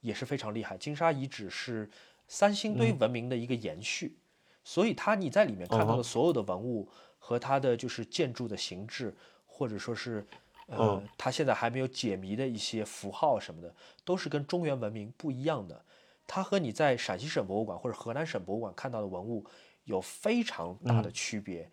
[0.00, 0.76] 也是非常厉害。
[0.76, 1.88] 金沙遗址是
[2.26, 4.16] 三星堆文明的一个延续，
[4.64, 6.88] 所以它你在里面看到的所有的文物
[7.18, 9.14] 和它的就是建筑的形制，
[9.46, 10.26] 或者说是
[10.66, 13.72] 呃它现在还没有解谜的一些符号什么的，
[14.04, 15.84] 都是跟中原文明不一样的。
[16.26, 19.44] 它和你在陕西省博物馆或者河南省博物馆看到的文物。
[19.84, 21.70] 有非常大的区别，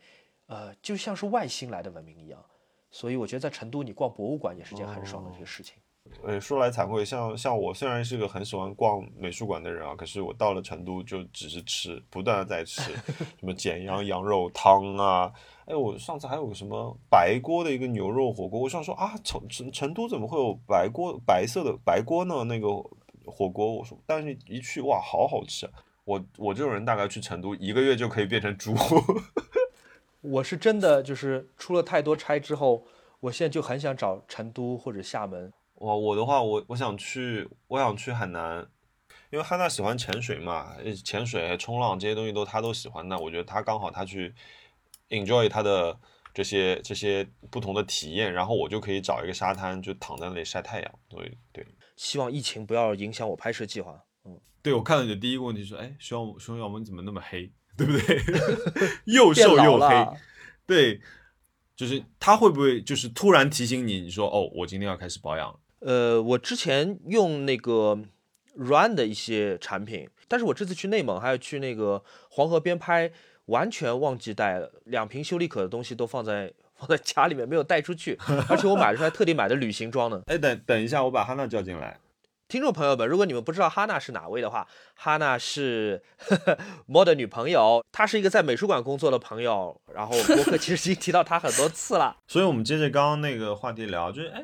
[0.47, 2.43] 呃，就像是外星来的文明一样，
[2.89, 5.75] 所以我觉得在成都你逛博物馆也是件很爽的这个事情。
[6.23, 12.81] 呃，说来惭愧，像像我虽然是个很喜欢逛美术馆的人啊，可是我到了成都就只是吃，不断的在吃
[13.39, 15.31] 什么简阳羊肉汤啊，
[15.65, 22.43] 哎，我上次还有个什么白锅的一个牛肉火锅，我想说啊，成成成都怎么会有白锅白色的白锅呢？
[22.43, 22.67] 那个
[23.25, 25.69] 火锅，我说，但是一去哇，好好吃。
[26.11, 28.75] 我我这种人大概去成都一个月就可以变成猪。
[30.19, 32.85] 我是真的就是出了太多差之后，
[33.21, 35.53] 我现在就很想找成都或者厦门。
[35.75, 38.67] 我我的话，我我想去，我想去海南，
[39.29, 43.07] 因为汉娜喜欢潜水嘛，潜水、冲浪这些东西都她都喜欢。
[43.07, 44.33] 那我觉得她刚好她去
[45.09, 45.97] enjoy 她的
[46.33, 50.91] 这些这些不同的体验，然后我就可以找一个沙滩就躺在那里晒太阳。
[51.07, 54.03] 对对，希望疫情不要影响我拍摄计划。
[54.63, 58.21] 对，我看到你的第一个问题说，哎，熊熊小萌怎么那么黑，对不对？
[59.05, 60.07] 又瘦又黑，
[60.67, 61.01] 对，
[61.75, 65.59] 就是他会不会就是突然提醒你，你说哦，我今天要开始保养？
[65.79, 67.97] 呃，我之前用那个
[68.55, 73.11] Run 的一些产品，但是我这次去内蒙还有去那个黄河边拍，
[73.45, 78.15] 完全忘记带了，两瓶修丽可的东西都放在放在家里面，没有带出去，
[78.47, 80.21] 而且我买的时候还特地买的旅行装呢。
[80.27, 81.99] 哎，等等一下，我把哈娜叫进来。
[82.51, 86.03] 听众朋友们，如果你们不知道哈娜是哪位的话，哈娜是
[86.85, 89.79] 莫的女朋友，她是一个在美术馆工作的朋友。
[89.93, 92.17] 然后博客其实已经提到她很多次了。
[92.27, 94.43] 所以，我们接着刚刚那个话题聊，就是，哎，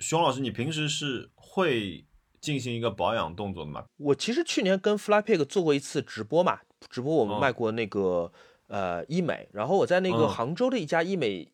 [0.00, 2.04] 熊老师，你平时是会
[2.42, 3.86] 进行一个保养动作的吗？
[3.96, 8.30] 我其实去年跟 Flypig 做过一次直播嘛，直播我们卖过那个
[8.68, 11.50] 呃医美，然后我在那个杭州的一家医美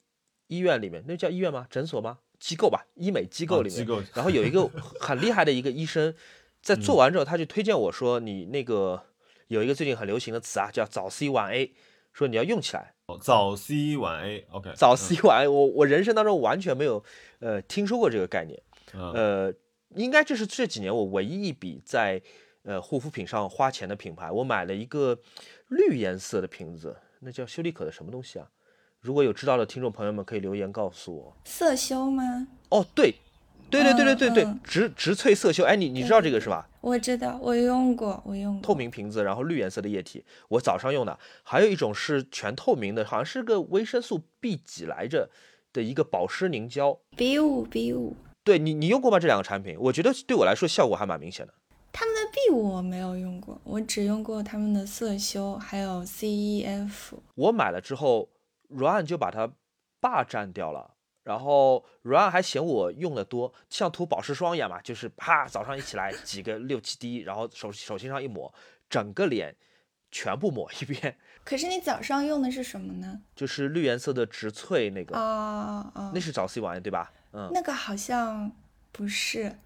[0.48, 1.64] 医院里面，那叫医院吗？
[1.70, 2.18] 诊所吗？
[2.42, 6.12] 机构吧，医美机构里面，然后有一个很厉害的一个医生，
[6.60, 9.00] 在做完之后，他就推荐我说：“你那个
[9.46, 11.72] 有一个最近很流行的词啊，叫早 C 晚 A，
[12.12, 17.04] 说你要用起来。”哦，早 C 晚 A，OK，早 C 晚 A，我我人生当中完全没有
[17.38, 18.60] 呃听说过这个概念，
[19.14, 19.54] 呃，
[19.94, 22.20] 应该这是这几年我唯一一笔在
[22.64, 25.16] 呃护肤品上花钱的品牌，我买了一个
[25.68, 28.50] 绿颜色的瓶子，那叫修丽可的什么东西啊？
[29.02, 31.36] 如果有知道的听众朋友们，可以留言告诉我。
[31.44, 32.46] 色修吗？
[32.68, 33.12] 哦，对，
[33.68, 35.64] 对对对对对对，植植萃色修。
[35.64, 36.68] 哎，你你知道这个是吧？
[36.80, 38.62] 我知道，我用过，我用过。
[38.62, 41.18] 透明瓶子，然后绿颜色的液体，我早上用的。
[41.42, 45.28] 还有一种是全透明的，好像是个维生素 B 几来着
[45.72, 46.96] 的一个保湿凝胶。
[47.16, 48.14] B 五 B 五。
[48.44, 49.18] 对你，你用过吗？
[49.18, 51.52] 这两个产品，我觉得对我来说效果还蛮明显的。
[51.90, 57.20] 他们的 B 五我没有用过，我只用过他们的色修，还有 C E F。
[57.34, 58.28] 我买了之后
[58.76, 59.52] ，Run 就把它
[60.00, 60.94] 霸占掉了。
[61.22, 68.52] 然后 Run 还嫌我用的多，像涂保湿霜一样嘛，就是啪早上一起来挤个六七滴，然后手手心上一抹，
[68.90, 69.54] 整个脸
[70.10, 71.16] 全部抹一遍。
[71.44, 73.20] 可是你早上用的是什么呢？
[73.36, 77.12] 就是绿颜色的植萃那个，啊啊，那是早 C 晚 A 对吧？
[77.32, 78.50] 嗯，那个好像
[78.90, 79.56] 不是。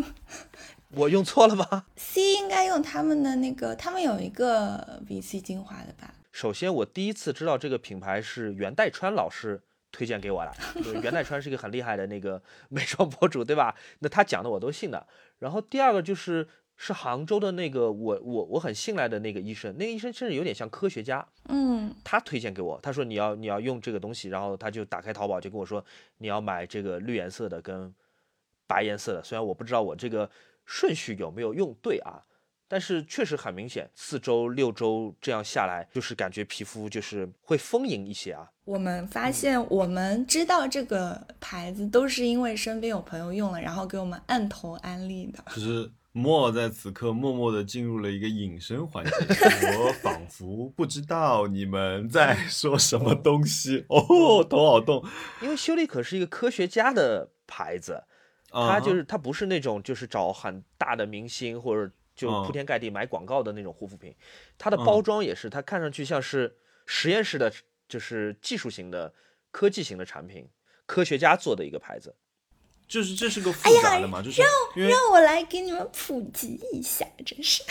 [0.96, 6.14] 我用错了吗？C 应该用他们的那个，他们有一个 VC 精华的吧？
[6.34, 10.52] 首先，我第一次知道这个品牌是袁代川老师推荐给我的。
[11.00, 13.72] 袁代川是一个很厉害的那个 美妆博主，对吧？
[14.00, 15.06] 那他讲的我都信的。
[15.38, 16.44] 然后第二个就是
[16.76, 21.24] 是杭州的那个我我我很信赖的那个医生，那个医生甚至有点像科学家。
[21.44, 25.84] 嗯，他推荐给我，他说你要你要用这个东西，然后他就打开淘宝就跟我说
[26.18, 27.94] 你要买这个绿颜色的跟
[28.66, 29.22] 白颜色的。
[29.22, 30.28] 虽然我不知道我这个。
[30.66, 32.22] 顺序有没有用对啊？
[32.74, 38.50] 但是确实很明显，四周六周这样下来，就是感觉皮肤就是会丰盈一些啊。
[38.64, 45.38] 我们发现，我们知道这个牌子都是因为身边有朋友用了，然后给我们按头安利的。
[45.54, 49.12] 就是莫在此刻默默的进入了一个隐身环节，
[49.78, 55.00] 我仿佛不知道你们在说什么东西哦，头好痛。
[55.42, 58.02] 因为修丽可是一个科学家的牌子。
[58.56, 64.14] 他就是他不是那种就是找很大的明星或者就铺天盖地买广告的那种护肤品，
[64.56, 67.52] 它的包装也是，它看上去像是实验室的，
[67.88, 69.12] 就是技术型的
[69.50, 70.48] 科技型的产品，
[70.86, 72.14] 科学家做的一个牌子，
[72.86, 77.62] 就是这是个复杂的嘛，就是让让我来给你们普及一下，真是。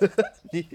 [0.52, 0.66] 你，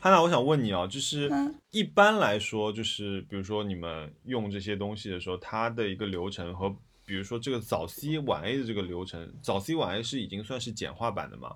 [0.00, 1.30] 汉娜，我想问你啊，就是
[1.70, 6.74] 一般来说，就是比如说你们用这些东西的时候，它的一个流程和。
[7.06, 11.54] 比如说这个早 C 晚 A 的这个流程，早 C 晚 A 是已经算是简化版的吗？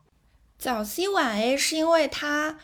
[0.58, 2.58] 早 C 晚 A 是因为它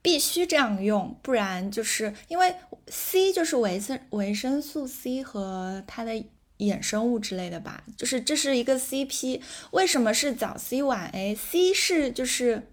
[0.00, 2.54] 必须这样用，不然就是因为
[2.88, 6.24] C 就是维生维生素 C 和它的
[6.58, 9.40] 衍生物之类的吧，就是这是一个 CP。
[9.72, 12.68] 为什么是早 C 晚 A？C 是就是。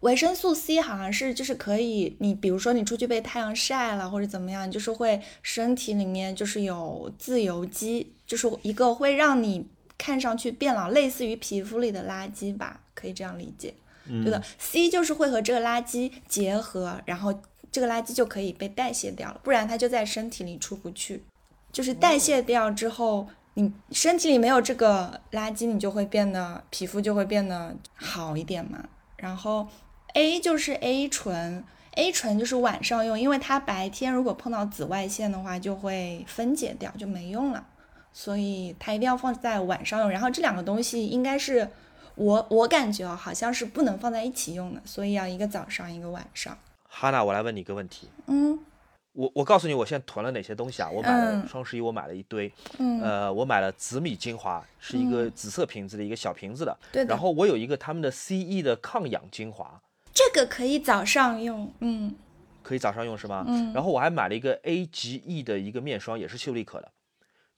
[0.00, 13.74] 维生素 C 好像是就是可以，你比如说你出去被太阳晒了或者怎么样，就是会身体里面就是有自由基，就是一个会让你看上去变老，类似于皮肤里的垃圾吧，可以这样理解。
[14.04, 17.32] 对的，C 就是会和这个垃圾结合，然后
[17.70, 21.22] 这个垃圾就可以被代谢掉了，不然它就在身体里出不去。
[21.70, 28.82] 就是代谢掉之后，你身体里没有这个垃圾，你就会变得皮肤就会变得好一点嘛。
[29.16, 29.68] 然后
[30.14, 37.64] ，A 就是 A 醇，A 醇就是晚上用，因为它白天如果碰到紫外线的话，就会分解掉，就没用了，
[38.12, 40.10] 所以它一定要放在晚上用。
[40.10, 41.70] 然后这两个东西应该是
[42.14, 46.56] 我我感觉好像是不能放在一起用的，所以要一个早上一个晚上。
[46.88, 48.58] 哈娜，我来问你一个问题，嗯。
[49.14, 50.88] 我我告诉你，我现在囤了哪些东西啊？
[50.88, 52.50] 我买了双十一，我买了一堆。
[52.78, 53.00] 嗯。
[53.02, 56.78] 呃，我买了紫米精华，是一个紫色瓶子的一个小瓶子的。
[56.90, 57.04] 对。
[57.04, 59.80] 然后我有一个他们的 CE 的抗氧精华，
[60.14, 61.70] 这个可以早上用。
[61.80, 62.14] 嗯。
[62.62, 63.44] 可以早上用是吗？
[63.48, 63.72] 嗯。
[63.72, 66.91] 然后我还买了一个 AGE 的一个面霜，也是秀丽可的。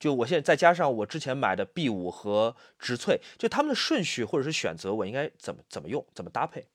[0.05, 6.67] 就我现在再加上我之前买的 B 五和植萃，就他们的顺序或者是选择，我应该怎么怎么用，怎么搭配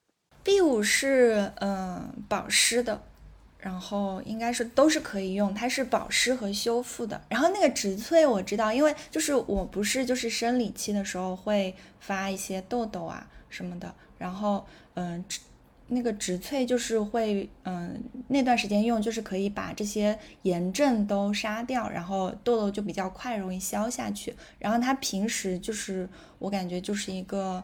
[0.42, 3.04] ？B 五是嗯保湿的。
[3.60, 7.22] 然后应该是都是可以用，它是保湿和修复的。
[7.30, 13.94] 然后那个植萃我知道，因为就是我不是就是生理期的时候会发一些痘痘啊什么的。
[14.18, 14.65] 然后
[14.96, 15.24] 嗯，
[15.89, 24.36] 那个植萃就是会嗯那段时间用，就是可以把这些炎症都杀掉，然后痘痘就比较快容易消下去。
[24.58, 27.63] 然后它平时就是我感觉就是一个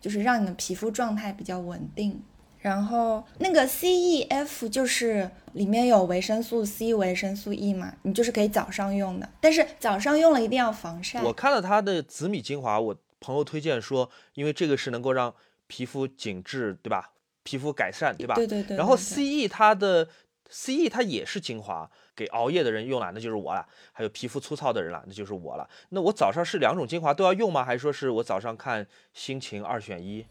[0.00, 2.22] 就是让你的皮肤状态比较稳定。
[2.60, 11.22] 然后那个 C E F 就是里面有维生素 C、维生素 E 嘛，你就是可以早上用的，但是早上用了一定要防晒。
[11.22, 15.34] 我看了它的紫米精华，我朋友推荐说，因为这个是能够让
[15.66, 17.10] 皮肤紧致，对吧？
[17.44, 18.34] 皮肤改善，对吧？
[18.34, 18.76] 对对对。
[18.76, 20.08] 然后 C E 它的
[20.50, 21.88] C E 它也是精华。
[22.16, 25.68] 给熬夜的人用了，那就是我了；还有皮肤粗糙的人了，那就是我了。
[25.88, 27.64] 那我早上是两种精华都要用吗？
[27.64, 30.24] 还是说是我早上看心情二选一？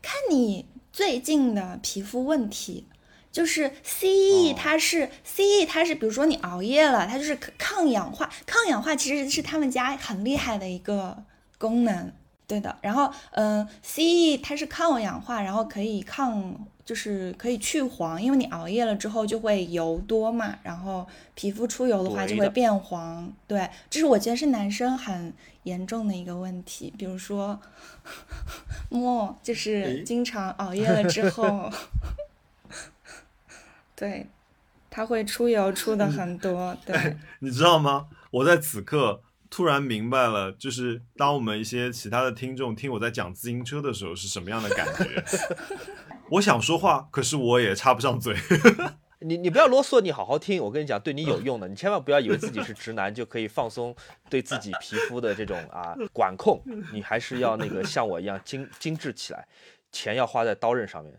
[0.00, 2.88] 看你最近的皮肤问题。
[3.30, 8.30] 就是 C E 它是 C E 它是，比如说你熬夜了，它就是抗氧化。
[8.46, 11.22] 抗氧化其实是他们家很厉害的一个
[11.58, 12.10] 功能。
[12.46, 12.76] 对的。
[12.80, 23.32] 然后，嗯，CE 它是抗氧化，然后可以抗，就是可以去黄，因为你熬夜了之后就会油多嘛，然后皮肤出油的话就会变黄。
[23.46, 25.32] 对，这是我觉得是男生很
[25.64, 27.60] 严重的一个问题，比如说
[28.88, 31.68] 莫就是经常熬夜了之后，
[33.96, 34.28] 对，
[34.88, 37.16] 它会出油出的很多，对。
[37.40, 38.06] 你知道吗？
[38.30, 39.20] 我在此刻
[39.50, 45.24] 突然明白了，就是当我们一些其他的听众听我在讲自行车的时候是什么样的感觉。
[46.30, 48.36] 我想说话，可是我也插不上嘴。
[49.20, 51.66] 你你不要啰嗦，你好好听，我跟你讲，对你有用的。
[51.66, 53.94] 你千万不要以为自己是直男就可以放松
[54.28, 59.48] 对自己皮肤的这种啊管控，你还是要那个像我一样精精致起来，
[59.90, 61.18] 钱要花在刀刃上面。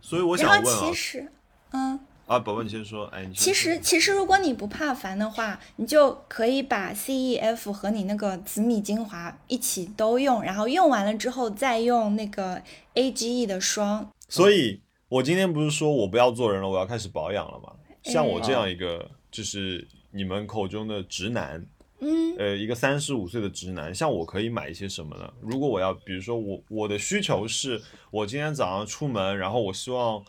[0.00, 1.32] 所以我想然后问啊其实，
[1.70, 12.60] 嗯，啊，宝宝你先说，哎，其实其实如果你不怕烦的话，你就可以把 CEF 和你那个紫米精华一起都用，然后用完了之后再用那个
[12.94, 14.10] AGE 的霜。
[14.28, 17.72] 所以，我今天不是说我不要做人了，我要开始保养了吗？
[18.02, 21.64] 像我这哎样一个，就是你们口中的直男，
[22.00, 25.32] 嗯，呃，一个三十五岁的直男，像我可以买一些什么呢？
[25.40, 30.24] 如果我要，比如说我我的需求是我今天早上出门，然后我希望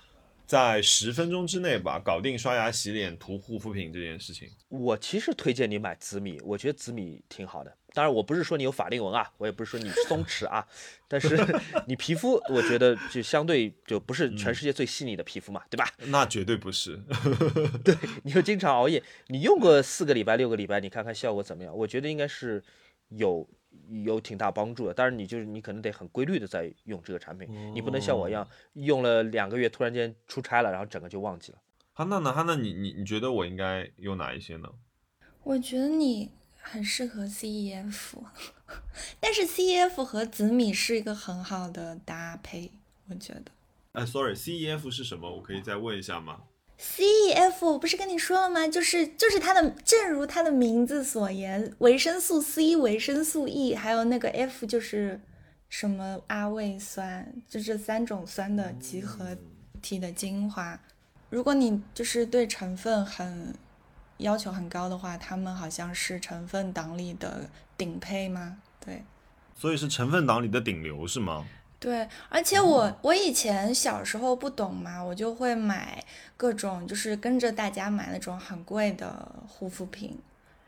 [0.48, 4.50] 在十分钟之内吧搞定刷牙、洗脸、涂护肤品这件事情。
[4.70, 7.78] 我其实推荐你买紫米，我觉得紫米挺好的。
[7.94, 10.66] 当然，我不是说你有法令纹啊，我也不是说你松弛啊，
[11.08, 11.36] 但是
[11.86, 15.92] 你皮肤，我觉得就相对就不是全世界最细腻的皮肤嘛，对吧？
[16.06, 16.98] 那绝对不是。
[17.84, 21.76] 对你又经常熬夜，你用个四个礼拜、六个礼拜，你看看效果怎么样？
[21.76, 22.64] 我觉得应该是
[23.10, 23.50] 有
[24.04, 24.94] 有挺大帮助的。
[24.94, 31.58] 但是，你就是你可能得很规律的在用这个产品，你不能像我一样用了两个月，突然间出差了，然后整个就忘记了。
[31.94, 32.32] 哈娜呢？
[32.32, 34.70] 哈娜，你你你觉得我应该用哪一些呢？
[35.44, 38.18] 我觉得你很适合 CEF，
[39.20, 42.72] 但是 CEF 和紫米是一个很好的搭配，
[43.10, 43.46] 我觉得。
[43.94, 45.34] 哎，sorry，CEF 是什么？
[45.38, 46.44] 我可以再问一下吗？
[46.80, 48.68] CEF 不是跟你说了吗？
[48.68, 55.20] 就是就是它的，正如它的名字所言，维生素 C、维生素 E，还有那个 F 就是
[55.70, 59.36] 什么阿魏酸，就这三种酸的集合
[59.82, 60.80] 体的精华。
[61.30, 63.56] 如果你就是对成分很
[64.18, 68.58] 要求很高的话，他们好像是成分党里的顶配吗？
[68.86, 69.04] 对。
[69.56, 71.48] 所以是成分党里的顶流是吗？
[71.80, 76.04] 对，而且我我以前小时候不懂嘛，我就会买
[76.36, 80.18] 各种就是跟着大家买那种很贵的护肤品，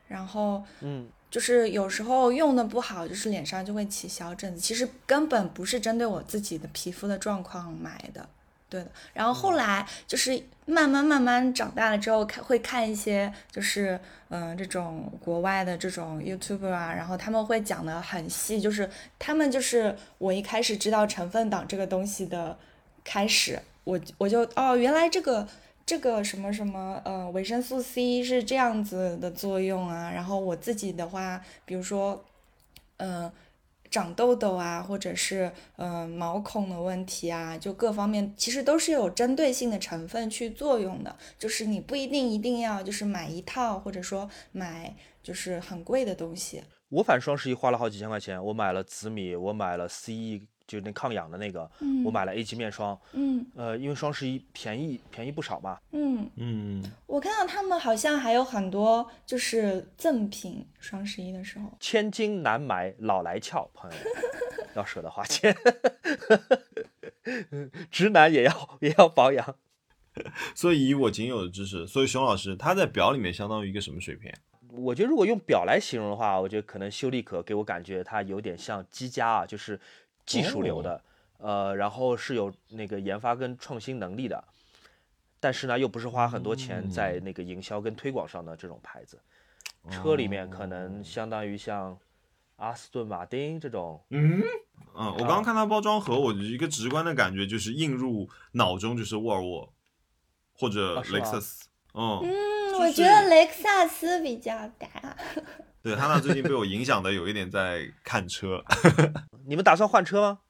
[0.06, 8.28] 然后嗯，就是有时候用的不好，就是脸上就会起小疹子，其实根本不是针对我自己的皮肤的状况买的。
[8.70, 13.98] 对的，然后后来就是慢慢慢慢长大了之后，看会看一些就是
[14.28, 22.56] 嗯、呃这种国外的这种 YouTuber 啊，然后他们会讲的很细，就是他们就是我一开始知道成分党这个东西的
[23.02, 25.48] 开始，我我就哦原来这个
[25.84, 32.24] 这个什么什么呃维生素 C 是这样子的作用啊，然后我自己的话，比如说
[32.98, 33.24] 嗯。
[33.24, 33.32] 呃
[33.90, 46.62] 长痘痘啊，或者是嗯、呃毛孔的问题啊，就各方面其实都是有针对性的成分去作用的，就是你不一定一定要就是买一套，或者说买就是很贵的东西。
[46.88, 52.96] 我反双十一花了好几千块钱，我买了紫米，我买了 CE，就是那抗氧的那个，嗯我买了 A 级面霜。
[53.12, 55.76] 嗯呃，因为双十一便宜便宜不少嘛。
[55.90, 61.76] 嗯，嗯，我看到他们好像还有很多就是赠品，双十一的时候。
[61.80, 64.06] 千金难买老来俏，朋友们
[64.76, 65.52] 要舍得花钱，
[67.90, 69.56] 直男也要也要保养。
[70.54, 74.32] 所以以我仅有的知识，所以熊老师他在表里面相当于一个什么水平？
[74.72, 79.80] 我觉得如果用表来形容的话，我觉得可能修丽可给我感觉它有点像积家啊，就是
[80.30, 81.02] 技术流的，
[81.38, 84.42] 呃，然后是有那个研发跟创新能力的，
[85.40, 89.20] 但是呢又不是花很多钱在那个营销跟推广上的这种牌子。
[89.90, 91.98] 车里面可能相当于像
[92.56, 94.42] 阿斯顿马丁这种，嗯，
[94.94, 99.72] 嗯我刚刚看它包装盒，我一个直观的感觉就是映入脑中就是沃尔沃。
[100.52, 101.70] 或者雷克萨斯。
[101.94, 102.28] 嗯，嗯，
[102.70, 105.16] 就是我觉得雷克萨斯比较大。
[105.82, 108.62] 对，哈娜最近被我影响的有一点在看车。
[109.46, 110.40] 你们打算换车吗？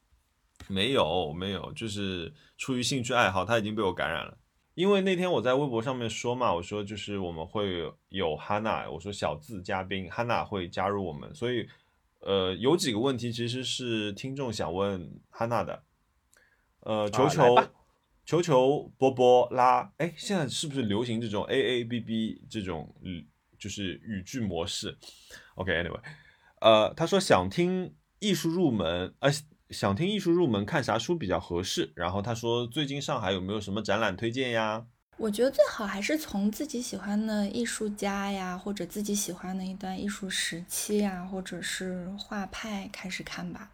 [0.69, 4.37] 没有没有，就是出于兴趣爱好，他已经被我感染了。
[4.75, 11.69] 因为那天我在微博上面说嘛，我说就是我们会有哈娜，我说小字嘉宾哈娜会加入我们，所以
[12.21, 15.83] 呃有几个问题其实是听众想问哈娜的，
[16.81, 17.71] 呃球球、啊来吧
[18.25, 23.25] 求求波波拉，哎，现在是不是流行这种 A A B B 这种嗯
[23.61, 24.97] 就是语句模式
[25.55, 26.01] ？OK，anyway，、
[26.61, 29.31] 呃，他说想听艺术入门，呃，
[29.69, 31.93] 想听艺术入门看啥书比较合适？
[31.95, 34.87] 然后他说最近上海有没有什么展览推荐呀？
[35.19, 43.71] 我觉得最好还是从自己喜欢的艺术家呀，或者自己喜欢的一段艺术时期呀，或者是画派开始看吧，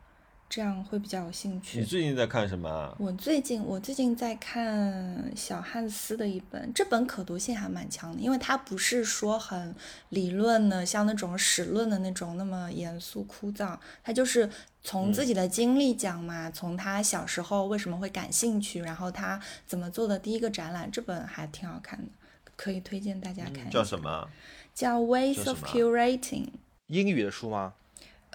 [0.48, 1.80] 这样会比较有兴趣。
[1.80, 2.94] 你最近在看什么啊？
[2.98, 9.74] 我最近我最近在看小汉斯的一本，这本可读性还蛮强的，因为它不是说很
[10.10, 14.48] 理论的，像那种史论的那种那么严肃枯燥，它就是
[14.82, 22.06] 从自己的经历讲嘛，从他小时候为什么会感兴趣，然后他怎么做的第一个展览，这本还挺好看的，
[22.54, 23.70] 可以推荐大家看一下。
[23.70, 24.28] 叫什么？
[24.72, 26.46] 叫 Ways of Curating。
[26.86, 27.74] 英语的书吗？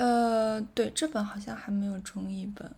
[0.01, 2.71] 呃，对，这本好像还没有中译本。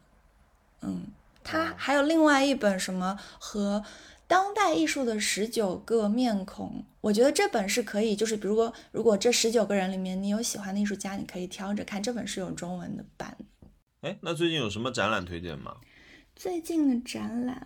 [0.82, 1.06] 嗯，
[1.42, 3.82] 它哦还有另外一本什么和
[4.28, 12.04] 当代艺术的十九个面孔，我觉得这本是可以，就是比如说，如果这十九个人里面你有喜欢的艺术家，你可以挑着看。
[12.04, 13.38] 这本是有中文的版。
[14.02, 15.78] 哎，那最近有什么展览推荐吗？
[16.36, 17.66] 最近的展览，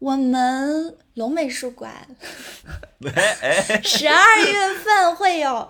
[0.00, 2.08] 我们龙美术馆
[3.84, 5.68] 十二月份会有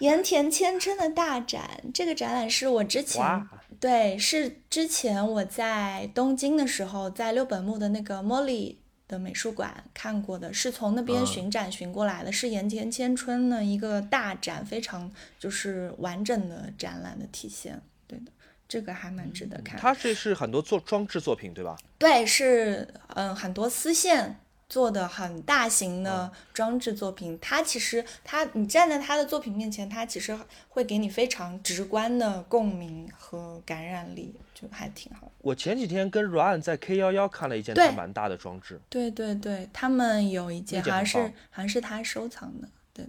[0.00, 3.46] 盐田千春的大展，这个展览是我之前，
[3.80, 17.80] 对，是之前我在东京的时候，在六本木的那个茉莉的美术馆看过的，是从那边嗯巡展巡过来的，是盐田千春的一个大展，非常就是完整的展览的体现。
[18.06, 18.32] 对的，
[18.68, 19.78] 这个还蛮值得看。
[19.78, 21.76] 它这是很多做装置作品对吧？
[21.98, 24.38] 对，是嗯很多丝线
[24.68, 27.38] 做的很大型的装置作品。
[27.40, 30.38] 它其实它你站在他的作品面前，它其实
[30.68, 35.32] 会给你非常直观的共鸣和感染力，就还挺好的。
[35.38, 43.06] 我前几天跟 Ryan 在 K 幺幺看了一件对蛮大的装置，对对对，他们有一件好像是棒好像是他收藏的，对。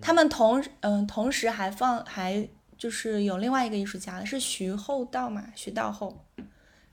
[0.00, 6.24] 他们同嗯、同时还放还就是有另外一个艺术家是徐厚道嘛，徐道厚，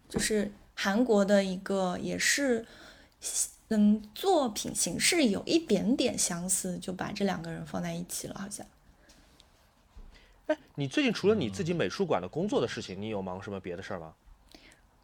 [0.10, 2.66] 就是韩国的一个也是
[3.70, 8.66] 嗯作品形式有一点点相似，就把这两个人放在一起了，好像。
[10.48, 14.14] 哎，你最近除了你自己美术馆的工作的事情，你有忙什么别的事儿吗？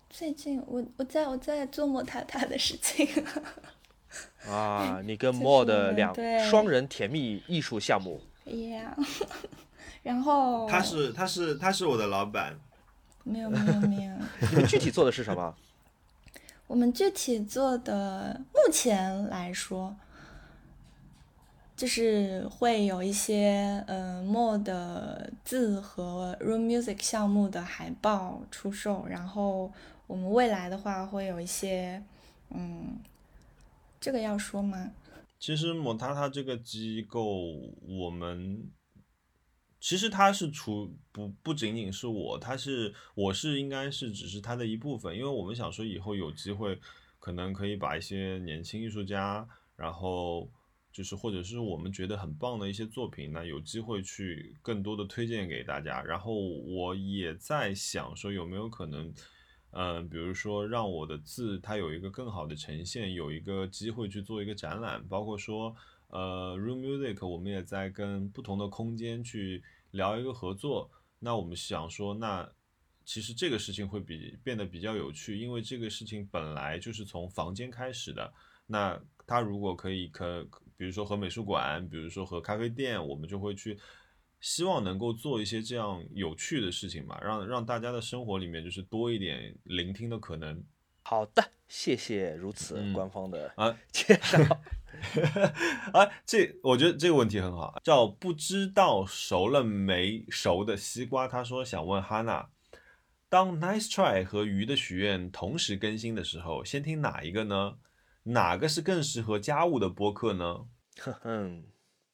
[0.09, 3.07] 最近我我在我在做莫塔塔的事情，
[4.47, 8.93] 啊，你跟莫的两对双人甜蜜艺术项目，yeah，
[10.03, 12.57] 然后他是他是他是我的老板，
[13.23, 14.13] 没有没有没有。
[14.51, 15.55] 你们具体做的是什么？
[16.67, 19.95] 我们具体做的，目前来说，
[21.75, 29.71] 就是会有一些呃 Mo 的字和 Room Music 项目的海报出售，然后
[30.07, 32.01] 我们未来的话会有一些，
[32.49, 32.97] 嗯，
[33.99, 34.91] 这个要说吗？
[35.39, 37.23] 其实摩塔塔这个机构，
[37.87, 38.71] 我们
[39.83, 46.79] 其实它是除不不仅仅是我，它是我是应该是只是它的一部分，因为我们想说以后有机会，
[47.19, 50.49] 可能可以把一些年轻艺术家，然后
[50.89, 56.01] 就是或者是我们觉得很棒的一些作品呢，有机会去更多的推荐给大家。
[56.01, 59.13] 然后我也在想说有没有可能。
[59.75, 65.75] 嗯，比如说让我的字它有一个更好的呈现，有一个机会去做一个展览，包括说，
[66.13, 70.89] 呃，Room Music 我们也在跟不同的空间去聊一个合作。
[71.17, 72.47] 那我们想说，那
[73.03, 78.31] 其实这个事情会比变得比较有趣，因为这个事情本来就是从房间开始的。
[78.67, 80.47] 那它如果可以可，
[80.77, 83.79] 比如说和美术馆，比如说和咖啡店，我们就会去。
[84.39, 90.61] 希望能够做一些这样有趣的事情吧，让让大家的生活里面就是多一点聆听的可能。
[91.03, 94.39] 好的，谢谢如此嗯官方的啊 介绍。
[95.93, 101.27] 啊，这我觉得这个问题很好，叫不知道熟了没熟的西瓜。
[101.27, 102.47] 他说想问哈娜，
[103.27, 107.73] 当 Nice Try 和鱼的许愿同时更新的时候，先听哪一个呢？
[108.25, 110.65] 哪个是更适合家务的播客呢？
[110.99, 111.63] 哼哼，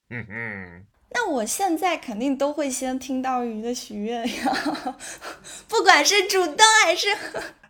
[0.10, 4.98] 嗯嗯，那我现在肯定都会先听到鱼的许愿呀，
[5.70, 7.08] 不管是主动还是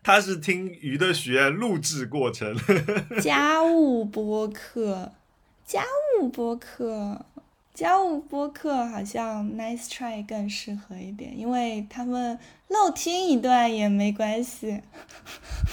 [0.03, 2.55] 他是听鱼的许愿录制过程。
[3.21, 5.11] 家务播客，
[5.65, 5.83] 家
[6.19, 7.25] 务播客，
[7.73, 14.81] 家务播客好像 Nice Try 更适合一点，因为他们漏听一段也没关系。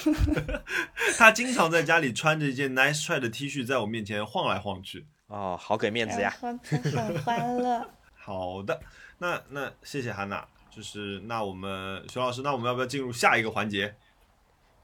[1.16, 5.06] 他经常在家里穿着一件 Nice Try 的 T 恤，在我面前晃来晃去。
[5.28, 6.34] 哦，好给面子呀。
[6.40, 7.88] 很欢乐。
[8.14, 8.80] 好的，
[9.18, 13.94] 那那谢谢韩娜，就是那我们熊老师，那我们要不要进入下一个环节？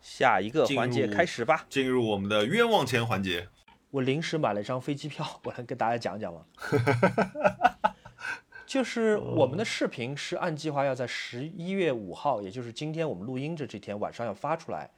[0.02, 1.64] 下一个环节开始吧。
[1.70, 3.48] 进入我们的冤枉钱环节。
[3.90, 6.44] 我临时买了一张飞机票， 我能跟大家讲讲吗？
[8.66, 14.90] 就是我们的视频是按计划要在十一月五号，也就是今天我们录音这这天晚上要发出来。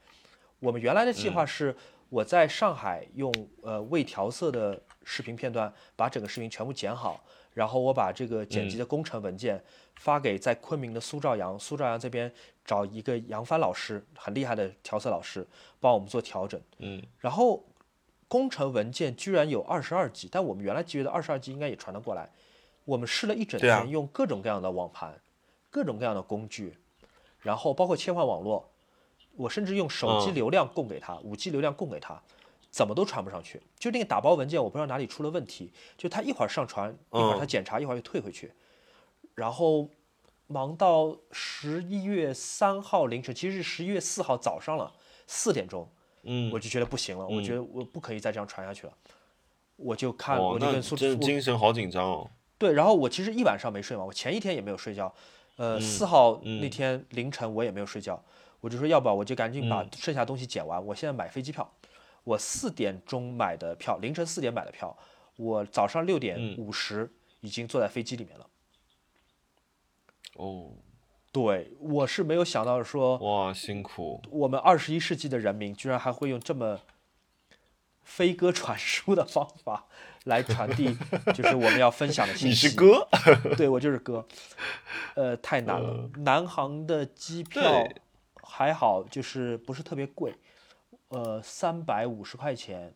[0.59, 1.75] 我们原来的计划是
[2.07, 7.21] 我在上海用呃未调色的视频片段把整个视频全部剪好，
[7.55, 9.63] 然后我把这个剪辑的工程文件
[9.95, 12.31] 发给在昆明的苏兆阳，苏兆阳这边
[12.65, 15.47] 找一个杨帆老师，很厉害的调色老师
[15.79, 16.61] 帮我们做调整。
[16.79, 17.65] 嗯，然后
[18.27, 22.29] 工程文件居然有二十二 G，但我们原来觉得二十二 G 应该也传得过来。
[22.83, 25.19] 我们试了一整天，用各种各样的网盘、
[25.71, 26.77] 各种各样的工具，
[27.39, 28.69] 然后包括切换网络，
[29.37, 32.21] 我甚至用手机嗯流量供给他，五 G 流量供给他，
[32.75, 33.61] 怎么都传不上去。
[33.79, 37.47] 就那个打包文件，我不知道哪里出了问题，就他一会儿上传，一会儿他嗯。
[37.47, 38.51] 检查，一会儿又退回去，
[39.33, 39.89] 然后
[40.47, 44.91] 忙到十一月三号凌晨，其实是十一月四号早上了，
[45.25, 45.89] 四点钟，
[46.23, 48.93] 嗯，我就觉得不行了，我觉得我不可以再这样传下去了，
[49.77, 52.29] 我就看，哦我，就那跟苏真我精神好紧张哦。
[52.57, 55.13] 对，然后我其实一晚上没睡嘛，我前一天也没有睡觉，
[55.55, 58.21] 嗯呃，四号那天凌晨我也没有睡觉，
[58.59, 59.89] 我就说要不然我就赶紧把嗯。
[59.95, 61.69] 剩下东西剪完，我现在买飞机票，
[62.25, 64.97] 我四点钟买的票，凌晨四点买的票，
[65.37, 67.09] 我早上六点嗯五十
[67.39, 68.47] 已经坐在飞机里面了。
[70.33, 70.71] 哦，
[71.31, 74.21] 对，我是没有想到说哇，辛苦。
[74.29, 76.81] 我们二十一世纪的人民居然还会用这么
[78.03, 79.85] 飞鸽传书的方法
[80.25, 80.97] 来传递，
[81.33, 82.69] 就是我们要分享的信你息。
[82.69, 83.07] 是哥？
[83.55, 84.27] 对我就是哥，
[85.13, 86.09] 呃，太难了。
[86.17, 87.87] 南航的机票
[88.41, 90.33] 还好，就是不是特别贵，
[91.15, 92.93] 呃，三百五十块钱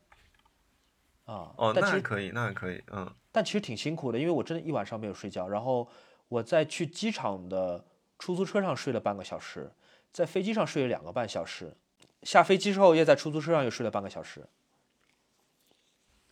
[1.24, 1.54] 啊。
[1.56, 3.10] 哦，但其实那还可以，那还可以，嗯。
[3.32, 5.88] 但其实挺辛苦的，因为我真的一晚上没有睡觉，然后
[6.28, 7.86] 我在去机场的
[8.18, 9.72] 出租车上睡了半个小时，
[10.12, 11.78] 在飞机上睡了两个半小时，
[12.24, 14.46] 下飞机之后又在出租车上又睡了半个小时。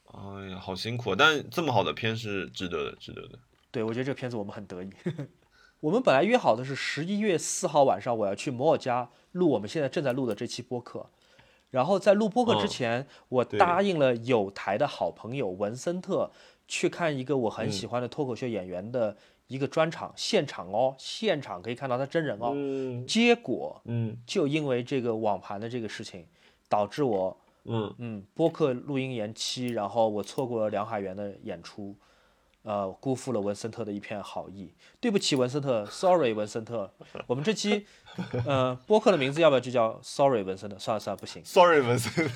[0.07, 3.39] 哎呀，好辛苦，但这么好的片是值得的，值得的。
[3.71, 4.89] 对，我觉得这个片子我们很得意。
[5.79, 11.09] 我们本来约好的是十一月四号晚上，我要去摩尔加录我们现在正在录的这期播客。
[11.69, 16.31] 然后在录播客之嗯前，我答应了有台的好朋友文森特
[16.67, 17.71] 去看一个我很嗯。
[17.71, 19.15] 喜欢的脱口秀演员的
[19.47, 22.51] 一个专场，现场哦，现场可以看到他真人哦。
[22.55, 23.05] 嗯。
[23.05, 24.17] 结果嗯。
[24.25, 26.25] 就因为这个网盘的这个事情，
[26.69, 27.37] 导致我
[27.69, 31.93] 嗯，嗯，播客录音延期，然后我错过了梁海源的演出，
[32.63, 36.89] 呃，辜负了文森特的一片好意，对不起文森特，sorry 文森特，
[37.27, 37.85] 我们这期
[38.45, 40.77] 呃播客的名字要不要就叫 sorry 文森的？
[40.79, 42.29] 算了算了，不行，Sorry，文森。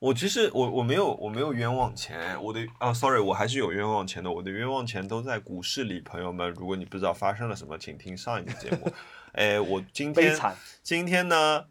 [0.00, 4.30] 我其实我我没有我没有冤枉钱，我的啊，sorry，我还是有冤枉钱的。
[4.30, 8.92] 我的冤枉钱都在股市里，朋友们，如果你不知道发生了什么，请听上一个节目。
[9.34, 10.38] 哎，我今天，
[10.84, 11.66] 今天呢，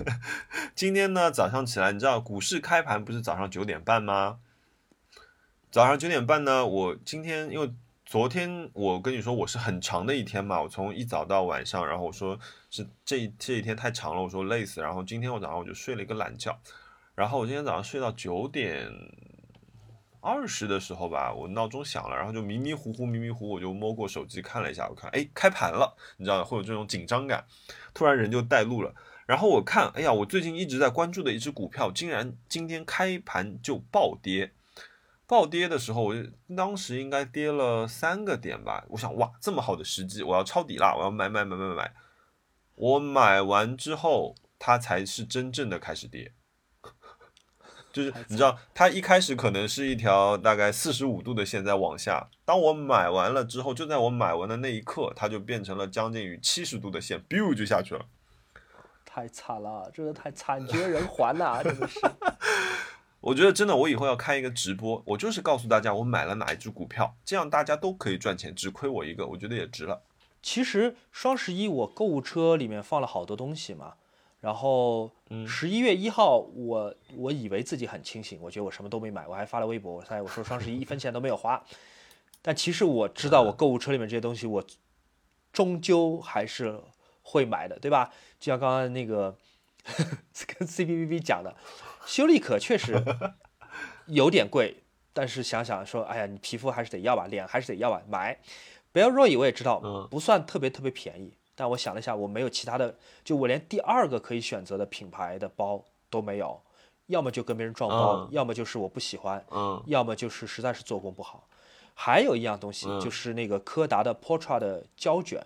[0.74, 4.38] 今天呢早上起来，你知道股市开盘不是早上九点半吗？
[5.70, 7.70] 早上九点半呢，我今天因为
[8.08, 12.40] 昨天我跟你说我是很长的一天嘛，我从一早到晚上，然后我说
[12.70, 16.58] 是这这一天太长了，我说累死，然后今天我早上我就睡了一个懒觉，
[17.14, 18.90] 然后我今天早上睡到九点
[20.22, 27.44] 二十的时候吧，我闹钟响了，然后就迷迷糊糊迷迷糊，我就摸过手机看了一下，我看哎开盘了，你知道会有这种紧张感，
[27.92, 28.94] 突然人就带路了。
[29.26, 34.52] 然后我看，哎呀，我最近一直在关注的一只股票，竟然今天开盘就暴跌。
[35.28, 36.26] 暴跌的时候，我就
[36.56, 38.84] 当时应该跌了三个点吧。
[38.88, 40.94] 我想，哇，这么好的时机，我要抄底啦！
[40.96, 41.94] 我要买买买买买。
[42.74, 46.32] 我买完之后，它才是真正的开始跌。
[47.92, 58.06] 就是你知道，它一开始可能是一条大概四十五度的线在往下，当我买完了之后，就在我买完的那一刻，它就变成了将近于七十度的线，biu 就下去了。
[59.04, 62.00] 太惨了，真的太惨绝人寰呐、真的是。
[63.20, 70.02] 我觉得真的，我以后要开一个直播，我就是告诉大家我买了哪一只股票，这样大家都可以赚钱，只亏我一个，我觉得也值了。
[70.40, 73.94] 其实双十一我购物车里面放了好多东西嘛，
[74.40, 75.10] 然后
[75.46, 81.62] 十一月一号我我以为自己很清醒，我觉得我什么都没买，我还发了微博，我猜我说双十一一分钱都没有花，
[82.40, 84.64] 但其实我知道我购物车里面这些东西我
[85.52, 86.80] 终究还是
[87.22, 88.12] 会买的，对吧？
[88.38, 89.36] 就像刚刚那个
[90.56, 91.56] 跟 C B B B 讲的，
[92.06, 93.04] 修丽可确实
[94.06, 94.82] 有点贵，
[95.12, 98.38] 但是想想说，哎呀，你皮肤还是得要吧，脸还是得要吧，买。
[98.92, 100.08] Bell Roy 我也知道嗯。
[100.10, 106.62] 不算特别特别便宜，但我想了一下，我没有其他的，就我连第二个可以选择的品牌的包都没有，
[107.06, 108.28] 要么就跟别人撞包，嗯。
[108.30, 109.82] 要么就是我不喜欢，嗯。
[109.86, 111.46] 要么就是实在是做工不好。
[111.92, 112.98] 还有一样东西嗯。
[113.00, 115.44] 就是那个柯达的 Portra 的胶卷，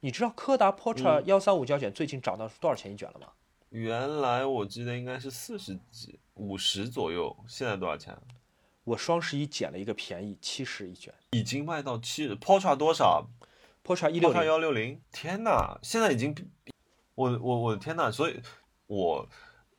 [0.00, 3.26] 你知道柯达 Portra 幺三五胶卷最近涨到多少钱一卷了吗？
[3.70, 8.16] 原来我记得应该是四十几、五十左右，现在多少钱？
[8.84, 11.12] 我双十一捡了一个便宜，七十一卷。
[11.32, 13.28] 已经卖到七十，Porsche 多少
[13.84, 16.34] Porsche 一六零，幺六零，天呐，现在已经，
[17.14, 18.40] 我我我的天呐，所以
[18.86, 19.28] 我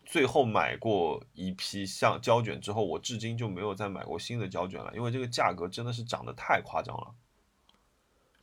[0.06, 7.16] 最后买过一批像胶卷之后，我至今就没有再买过新的胶卷了，因为这个价格真的是涨得太夸张了。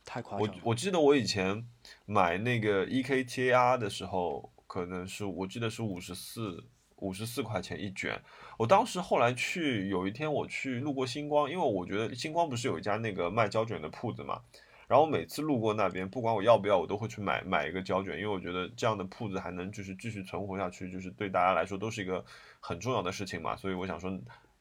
[0.03, 0.61] 太夸张了。
[0.65, 1.65] 我记得我以前
[2.05, 6.63] 买那个 E EKTR 的时候，可能是我记得是五十四
[6.97, 8.21] 五十四块钱一卷。
[8.59, 14.41] 我当时后来去有一天我去路过星光，因为我觉得星光不是有一家那个卖胶卷的铺子嘛，
[14.87, 22.23] 然后每次路过那边，不管我要不要，我都会去买买一个胶卷，因为我觉得这样的铺子还能就是继续存活下去，就是对大家来说都是一个
[22.59, 23.55] 很重要的事情嘛。
[23.55, 24.11] 所以我想说，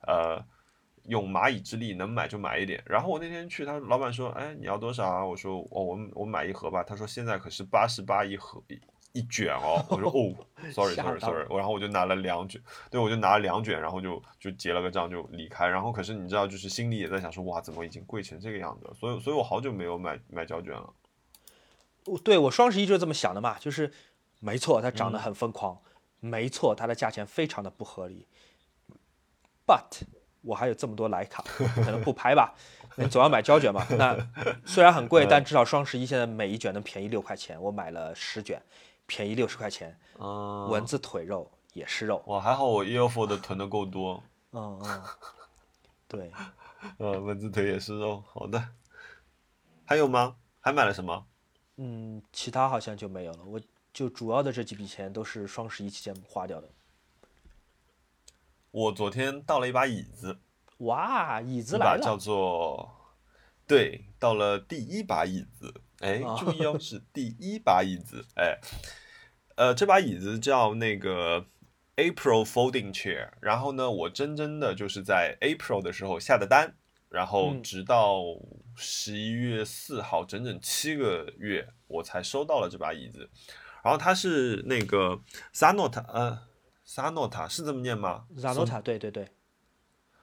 [0.07, 0.44] 呃。
[1.09, 2.82] 用蚂蚁之力能买就买一点。
[2.84, 8.61] 然后我那天去，他老板说：“哎，你要多少啊？”我说：“哦，我我买一盒吧。”他说：“现在可是八十八一盒
[9.17, 10.35] 一一卷哦。”我说：“哦，
[10.73, 12.61] sorry sorry sorry。”然后我就拿了两卷，
[12.91, 15.67] 对我就拿了两卷，然后就就结了个账就离开。
[15.67, 20.93] 然后可是你知道，就是心里也在想说：“哇，怎么已经贵成这个样子了？”所以所以我好久没有买买胶卷了。
[22.07, 23.93] 我对我双十一就是这么想的嘛，就是
[24.39, 25.81] 没错，它嗯涨得很疯狂，
[26.21, 28.27] 没错，它的价钱非常的不合理。
[29.67, 30.03] But
[30.43, 31.43] 我还有这么多徕卡，
[31.75, 32.55] 可能不拍吧，
[32.95, 33.85] 那总要买胶卷嘛。
[33.99, 34.17] 那
[34.64, 38.62] 虽然很贵， 但至少双十一现在每一卷能便宜六块钱，我买了十卷，
[39.07, 42.22] 便宜六十块钱，嗯，蚊子腿肉也是肉。
[42.26, 45.02] 哇，还好我 EOFO 的囤的够多，嗯嗯，
[46.09, 46.32] 对，
[46.98, 48.22] 呃，蚊子腿也是肉。
[48.32, 48.68] 好的，
[49.84, 50.36] 还有吗？
[50.61, 51.26] 还买了什么？
[51.76, 53.44] 嗯，其他好像就没有了。
[53.44, 53.61] 我
[53.92, 56.68] 就主要的这几笔钱都是双十一期间花掉的。
[58.70, 60.38] 我昨天到了一把椅子。
[60.78, 62.90] 哇，椅子来了把叫，做，
[63.66, 68.59] 对，到了第一把椅子，哎啊，注意哦，是第一把椅子，哎，
[69.57, 71.47] 呃，这把椅子叫那个
[71.97, 76.74] April Folding Chair，然后呢，我真真的就是在 April 的时候下的单，
[77.09, 77.62] 然后嗯。
[77.62, 78.22] 直到
[78.76, 83.30] 十一月四号，整整七个月，我才收到了这把椅子，
[83.82, 85.18] 然后它是那个
[85.55, 86.38] Sanota，呃
[86.86, 89.28] ，Sanota 是这么念吗？Sanota，对对对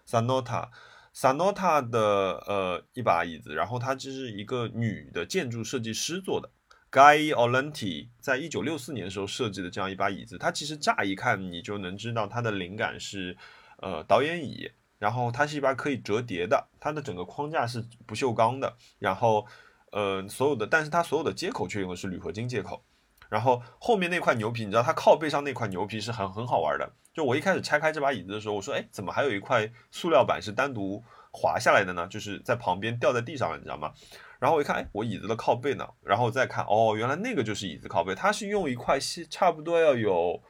[0.07, 0.69] ，Sanota
[1.15, 1.99] Sanota 的
[2.47, 6.49] 呃一把椅子，然后它这是一个女的建筑设计师做的
[6.91, 13.37] ，Guy Olenti 在一九六四年的时候设计的这样一把椅子，它其实乍一看你就能知道它的灵感是
[13.77, 19.45] 呃导演椅，然后它是一把可以折叠的，它的整个框架是不锈钢的，然后
[19.91, 22.83] 呃所有的，但是它所有的接口却用的是铝合金接口。
[23.29, 26.91] 然后后面那块牛皮，你知道它靠背上那块牛皮是很很好玩的。
[27.13, 32.07] 就我一开始拆开这把椅子的时候，我说，哎，怎么还有一块塑料板是单独滑下来的呢？
[32.07, 33.93] 就是在旁边掉在地上了，你知道吗？
[34.39, 35.87] 然后我一看，哎，我椅子的靠背呢？
[36.01, 40.41] 然后再看，哦，原来那个就是椅子靠背，它是用一块细差不多要有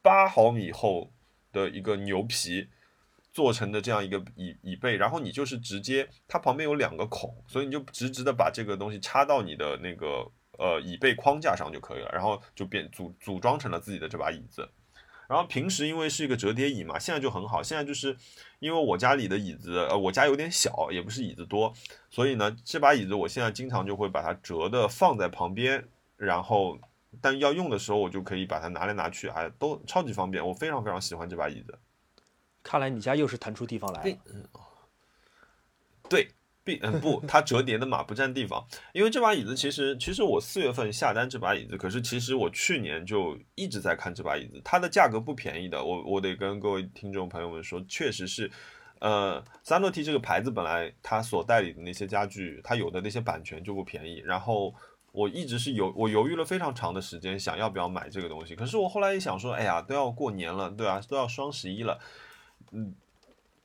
[0.00, 1.12] 八毫米厚
[1.52, 2.68] 的一个牛皮
[3.32, 14.70] 做成的这样一个椅椅背，然后你就是直接它旁边有两个孔，所以你就直直的把这个东西插到你的那个呃椅背框架上就可以了，然后就变组组装成了自己的这把椅子。
[15.28, 17.62] 然后平时因为是一个折叠椅嘛，现在就很好。
[17.62, 18.16] 现在就是
[18.58, 21.72] 因为我家里的椅子，呃，我家有点小，也不是椅子多，
[22.10, 26.78] 所以呢，这把椅子我现在经常就会把它折的放在旁边，然后
[27.20, 30.46] 但要用的时候我就可以把它拿来拿去，哎，都超级方便。
[30.46, 31.78] 我非常非常喜欢这把椅子。
[32.62, 34.18] 看来你家又是腾出地方来了。
[36.08, 36.28] 对，
[36.64, 38.66] 并嗯不，它折叠的嘛，不占地方。
[38.92, 45.84] 因为这把椅子其实，其实我四月份下单这把椅子，可是其实我去年就一直在看这把椅子，它的价格不便宜的。
[45.84, 48.50] 我我得跟各位听众朋友们说，确实是，
[48.98, 54.74] 呃，三诺 T 这个牌子本来它所代理的那些家具，它有的那些版权就不便宜，然后。
[55.14, 58.56] 我一直是犹我犹豫了非常长的时间，想要不要买这个东西。
[58.56, 61.96] 可是我后来一想说，哎呀，都要过年了，对啊，都要双十一了，
[62.72, 62.92] 嗯，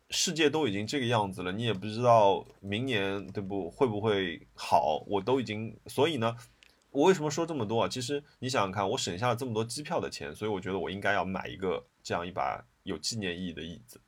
[0.10, 6.36] 世界都已经这个样子了，你也不知道明年对不会不会好，我都已经，所以呢，
[6.92, 7.88] 我为什么说这么多啊？
[7.88, 14.02] 其实你想想看，我省下了这么多机票的钱，所以我觉得我应该要买一个这样一把有纪念意义的椅子。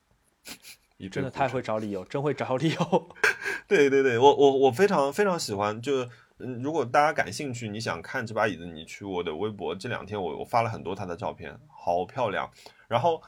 [0.98, 3.08] 你真的太会找理由，真会找理由。
[3.66, 12.48] 对对对，我我我非常非常喜欢，就嗯，如果大家感兴趣，你想看这把椅子，你去我的微博，这两天我我发了很多它的照片，好漂亮。
[12.88, 13.22] 然后，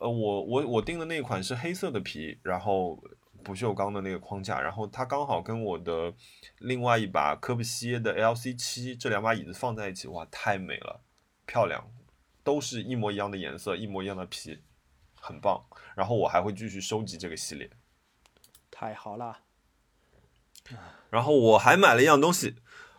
[0.00, 2.98] 呃，我我我订的那款是黑色的皮，然后
[3.44, 6.14] 不锈钢的那个框架，然后它刚好跟我的
[6.58, 11.02] 另外一把科布西耶的 LC 七这两把椅子放在一起，哇，太美了，
[11.46, 11.86] 漂亮，
[12.42, 14.62] 都是一模一样的颜色，一模一样的皮，
[15.20, 15.66] 很棒。
[15.94, 17.68] 然后我还会继续收集这个系列。
[18.70, 19.40] 太好了，
[21.10, 22.56] 然后我还买了一样东西，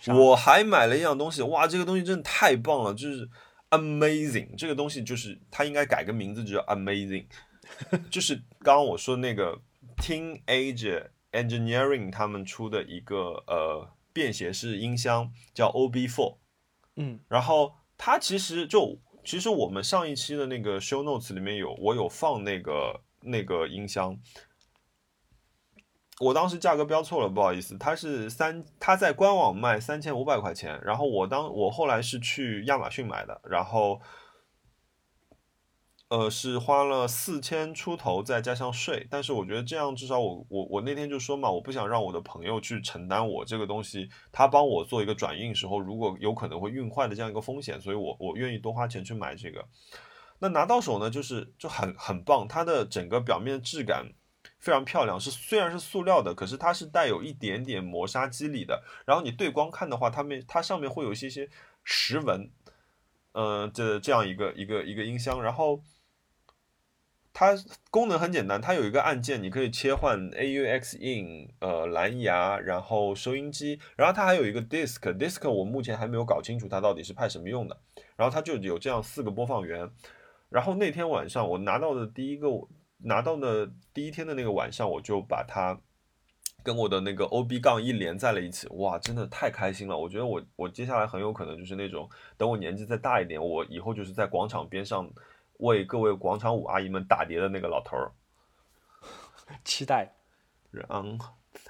[0.07, 3.27] 我还买了一样东西，哇，这个东西真的太棒了，就是
[3.71, 4.55] amazing。
[4.55, 7.25] 这个东西就是它应该改个名字，就叫 amazing。
[8.09, 9.59] 就是刚刚我说那个
[9.97, 16.37] Teenage Engineering 他们出的一个呃便携式音箱，叫 OB4。
[16.97, 24.19] 嗯，然后它其实就其实我们上一期的那个 show notes 里面有我有放那个那个音箱，
[26.21, 33.99] 我当时价格标错了，不好意思，它是三，它在官网卖三千五百块钱，然后我当我后来是去亚马逊买的，然后。
[36.11, 39.07] 呃，是花了四千出头，再加上税。
[39.09, 49.65] 但是我觉得这样至少我我我那天就说嘛，我不想让我的朋友去承担我这个东西，他帮我做一个转运时候，如果有可能会运坏的这样一个风险，所以我我愿意多花钱去买这个。
[50.39, 54.11] 那拿到手呢，就是就很很棒，它的整个表面质感
[54.61, 58.81] 非常漂亮，是虽然是塑料的，可是它是带有一点点磨砂肌理的。
[59.05, 61.49] 然后你对光看的话，它面它上面会有一些些
[61.83, 62.49] 石纹，
[63.33, 65.83] 呃，这这样一个一个一个音箱，然后。
[67.33, 67.55] 它
[67.89, 77.79] 功能很简单，它有一个按键，你可以切换 AUX in，呃，蓝牙，然后收音机，然后它还有一个 disc，disc 我目前还没有搞清楚它到底是派什么用的。
[78.17, 79.89] 然后它就有这样四个播放源。
[80.49, 82.49] 然后那天晚上我拿到的第一个
[83.03, 85.79] 拿到的第一天的那个晚上，我就把它
[86.63, 89.97] 跟我的那个 OB 杠一连在了一起，哇，真的太开心了！
[89.97, 95.09] 我觉得我我接下来很有可能就是那种等我年纪再大一点，我以后就是在广场边上。
[95.61, 98.11] 为各位广场舞阿姨们打碟的那个老头儿，
[99.63, 100.11] 期待。
[100.71, 100.87] 然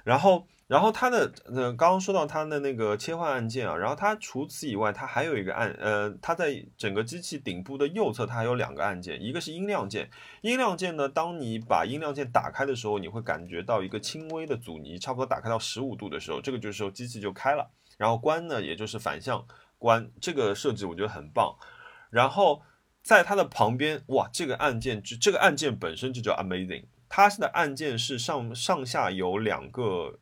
[0.02, 10.08] 然后，然后它的呃，刚刚说到它的那个切换按键啊，然后它除此以外，它还有一个按呃，它在整个机器顶部的右侧，它还有两个按键，一个是音量键。
[10.40, 17.70] 音量键呢，当你把音量键打开的时候，你会感觉到一个轻微的阻尼，差不多打开到十五度的时候，这个就是时候机器就开了。
[17.98, 19.44] 然后关呢，也就是反向
[19.76, 21.54] 关，这个设计我觉得很棒。
[22.08, 22.62] 然后。
[23.04, 26.84] 在它的旁边，哇，这个按键就这个按键本身就叫 amazing。
[27.08, 30.20] 它的按键是上上下有两个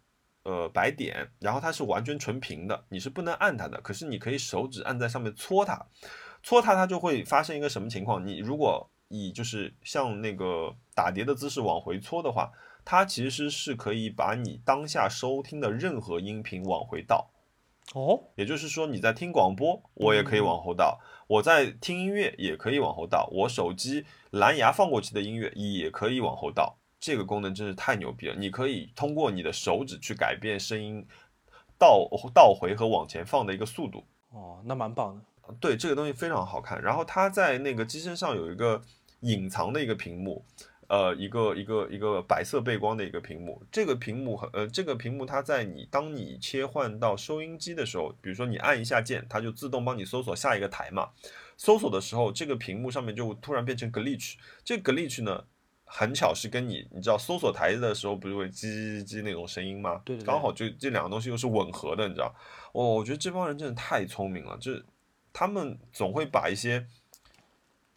[0.50, 3.80] 呃白点，然后它是完全纯平的，你是不能按它的。
[3.80, 5.86] 可是你可以手指按在上面搓它，
[6.42, 8.26] 搓它它就会发生一个什么情况？
[8.26, 12.50] 你如果以就是像那个打碟的姿势往回搓的话，
[12.84, 17.30] 它其实是可以把你当下收听的任何音频往回倒。
[17.94, 20.98] 哦，也就是说你在听广播，我也可以往后倒；
[21.28, 26.79] 我在听音乐也可以往后倒；我手机蓝牙放过去的音乐也可以往后倒。
[27.00, 28.36] 这个功能真是太牛逼了！
[28.36, 31.04] 你可以通过你的手指去改变声音
[31.78, 34.04] 倒倒回和往前放的一个速度。
[34.28, 35.54] 哦，那蛮棒的。
[35.58, 36.80] 对，这个东西非常好看。
[36.80, 38.80] 然后它在那个机身上有一个
[39.20, 40.44] 隐藏的一个屏幕。
[40.88, 51.10] 呃，一个一个一个白色背光的一个屏幕，这个屏幕和呃，这个屏幕它在你当你切换到收音机的时候，比如说你按一下键，它就自动帮你搜索下一个台嘛。
[51.56, 54.34] 搜索的时候，这个屏幕上面就突然变成 glitch，
[54.64, 55.44] 这个 glitch 呢，
[55.92, 60.00] 很巧是跟你你知道搜索台的时候不是会叽叽叽那种声音吗？
[60.04, 60.24] 对对。
[60.24, 62.32] 刚好就这两个东西又是吻合的，你知道？
[62.72, 64.84] 哦，我觉得这帮人真的太聪明了，就是
[65.32, 66.86] 他们总会把一些。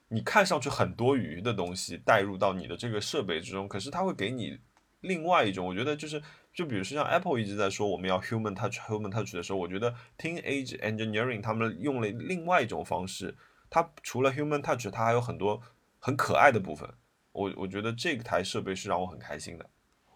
[0.09, 4.59] 你看上去很多余的东西带入到你的这个设备之中，可是他会给你
[5.01, 6.21] 另外一种，我觉得就是，
[6.53, 13.35] 就比如说像 Apple 一直在说我们要 human touch，human touch 的时候，我觉得 Teenage Engineering 他们用了另外一种方式，
[13.71, 15.59] 它除了 human touch，它还有很多
[15.97, 16.87] 很可爱的部分。
[17.33, 19.65] 我我觉得这台设备是让我很开心的。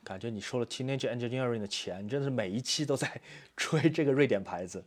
[0.03, 3.21] 感觉你收了 Teenage Engineering 的钱，真的是每一期都在
[3.57, 4.85] 吹这个瑞典牌子。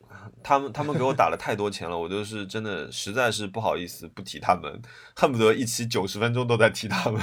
[0.44, 4.82] 他们他们给我打了太多钱了，我就是真的实在是不好意思不提他们，
[5.16, 7.22] 恨不得一期九十分钟都在提他们。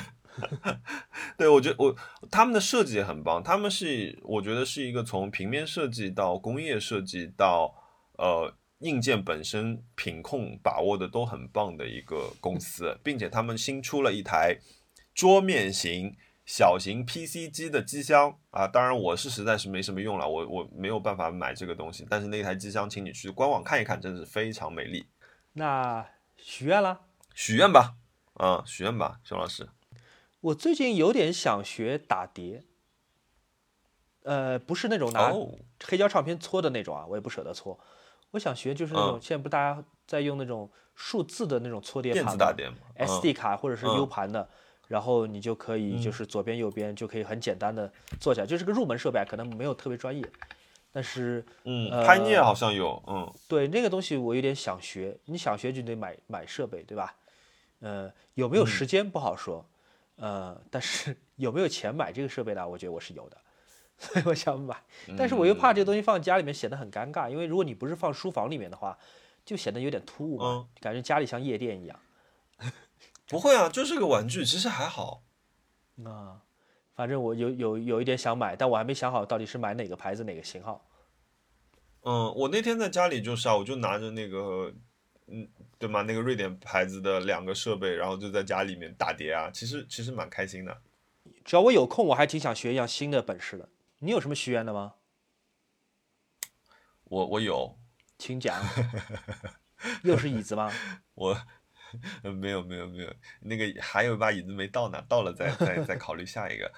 [1.37, 1.95] 对我觉得我
[2.31, 7.75] 他们的设计也很棒，他们是我觉得是一个从平面设计到工业设计到
[8.17, 14.57] 呃硬件本身品控把握的都很棒的一个公司，并且他们新出了一台
[15.13, 16.15] 桌面型。
[16.45, 22.07] 小型 PC 机的机箱啊，当然我是实在是没什么用了，我我没有办法买这个东西。
[22.09, 25.05] 但是那台机箱，请你去官网看一看，真的是非常美丽。
[25.53, 26.03] 那
[26.37, 27.01] 许愿了？
[27.35, 27.97] 许愿吧，
[28.33, 29.69] 啊，许愿吧，熊老师。
[30.41, 32.63] 我最近有点想学打碟，
[34.23, 35.31] 呃，不是那种拿
[35.83, 37.79] 黑胶唱片搓的那种啊，我也不舍得搓。
[38.31, 42.53] 我想学就是那种现在不大家在用那种数字的那种搓碟盘吗
[42.97, 44.47] ？SD 卡或者是 U 盘的。
[44.89, 50.27] 然后你就可以就是左边右边就可以很简单的做起来，就是个入门设备，可能没有特别专业，
[50.91, 57.15] 但是嗯，拍聂好像有，嗯，对那个东西我有点想学，你想学就得买买设备，对吧？
[57.81, 59.63] 呃，有没有时间不好说，
[60.15, 62.67] 呃，但是 有没有钱买这个设备呢？
[62.67, 63.37] 我觉得我是有的，
[64.01, 64.81] 所以我想买，
[65.17, 68.97] 但是我又怕这个东西放家里面显得很尴尬，因为如果你不是放书房里面的话，
[69.45, 71.99] 就显得有点突兀嘛，感觉家里像夜店一样。
[73.27, 75.23] 不会啊，就是个玩具，其实还好。
[76.01, 76.41] 那，
[76.95, 80.85] 反反正我有有有一点想买，但我还没想好到底是买哪个牌子哪个型号。
[82.01, 84.73] 嗯，我那天在家里就是啊，我就拿着那个，
[85.27, 85.47] 嗯，
[85.77, 86.01] 对吗？
[86.01, 90.77] 那个瑞典牌子的两个设备，然后就在家里面打碟啊，其实其实蛮开心的。
[91.45, 93.69] 只要我有空，我还挺想学一样新的本事的。
[93.99, 94.95] 你有什么许愿的吗？
[97.05, 97.77] 我我有，
[98.17, 98.55] 请讲。
[100.03, 100.71] 又是椅子吗？
[101.15, 101.37] 我
[102.21, 106.71] 呃没有没有没有，那个还有一把椅子没到呢，到了再再再考虑下一个。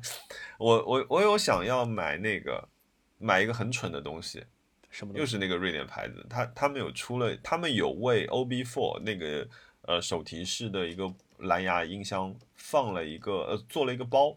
[0.58, 2.68] 我我我有想要买那个
[3.18, 4.44] 买一个很蠢的东西，
[4.90, 5.32] 什么东西？
[5.32, 9.48] 是那个瑞典牌子，他他们有出了，他们有为 OB Four 那个
[9.82, 14.36] 呃手提式的一个蓝牙音箱放了一个呃做了一个包，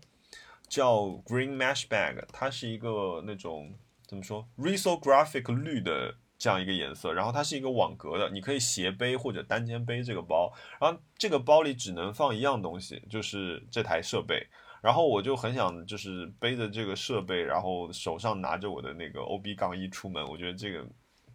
[0.68, 3.74] 叫 Green Mesh Bag，它是一个那种
[4.08, 14.46] 怎么说 risographic 绿的这样一个颜色，然后它是一个网格的，你可以斜背或者单肩背这个包，然后这个包里只能放一样东西，就是这台设备。
[14.82, 20.86] 然后我就很想就是背着这个设备，然后手上拿着我的那个 OB 杠一出门，我觉得这个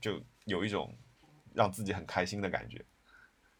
[0.00, 0.94] 就有一种
[1.52, 2.84] 让自己很开心的感觉。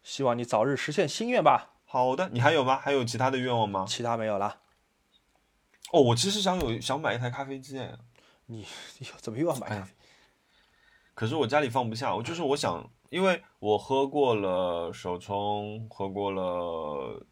[0.04, 1.74] 希望你早日实现心愿吧。
[1.86, 2.78] 好的，你还有吗？
[2.78, 3.84] 还有其他的愿望吗？
[3.88, 4.60] 其他没有了。
[5.92, 7.92] 哦，我其实想有想买一台咖啡机，哎，
[8.46, 8.66] 你
[8.98, 9.88] 你怎么又要买？
[11.14, 12.14] 可是我家里放不下。
[12.14, 17.26] 我就是我想，因为我喝过了手冲，喝过了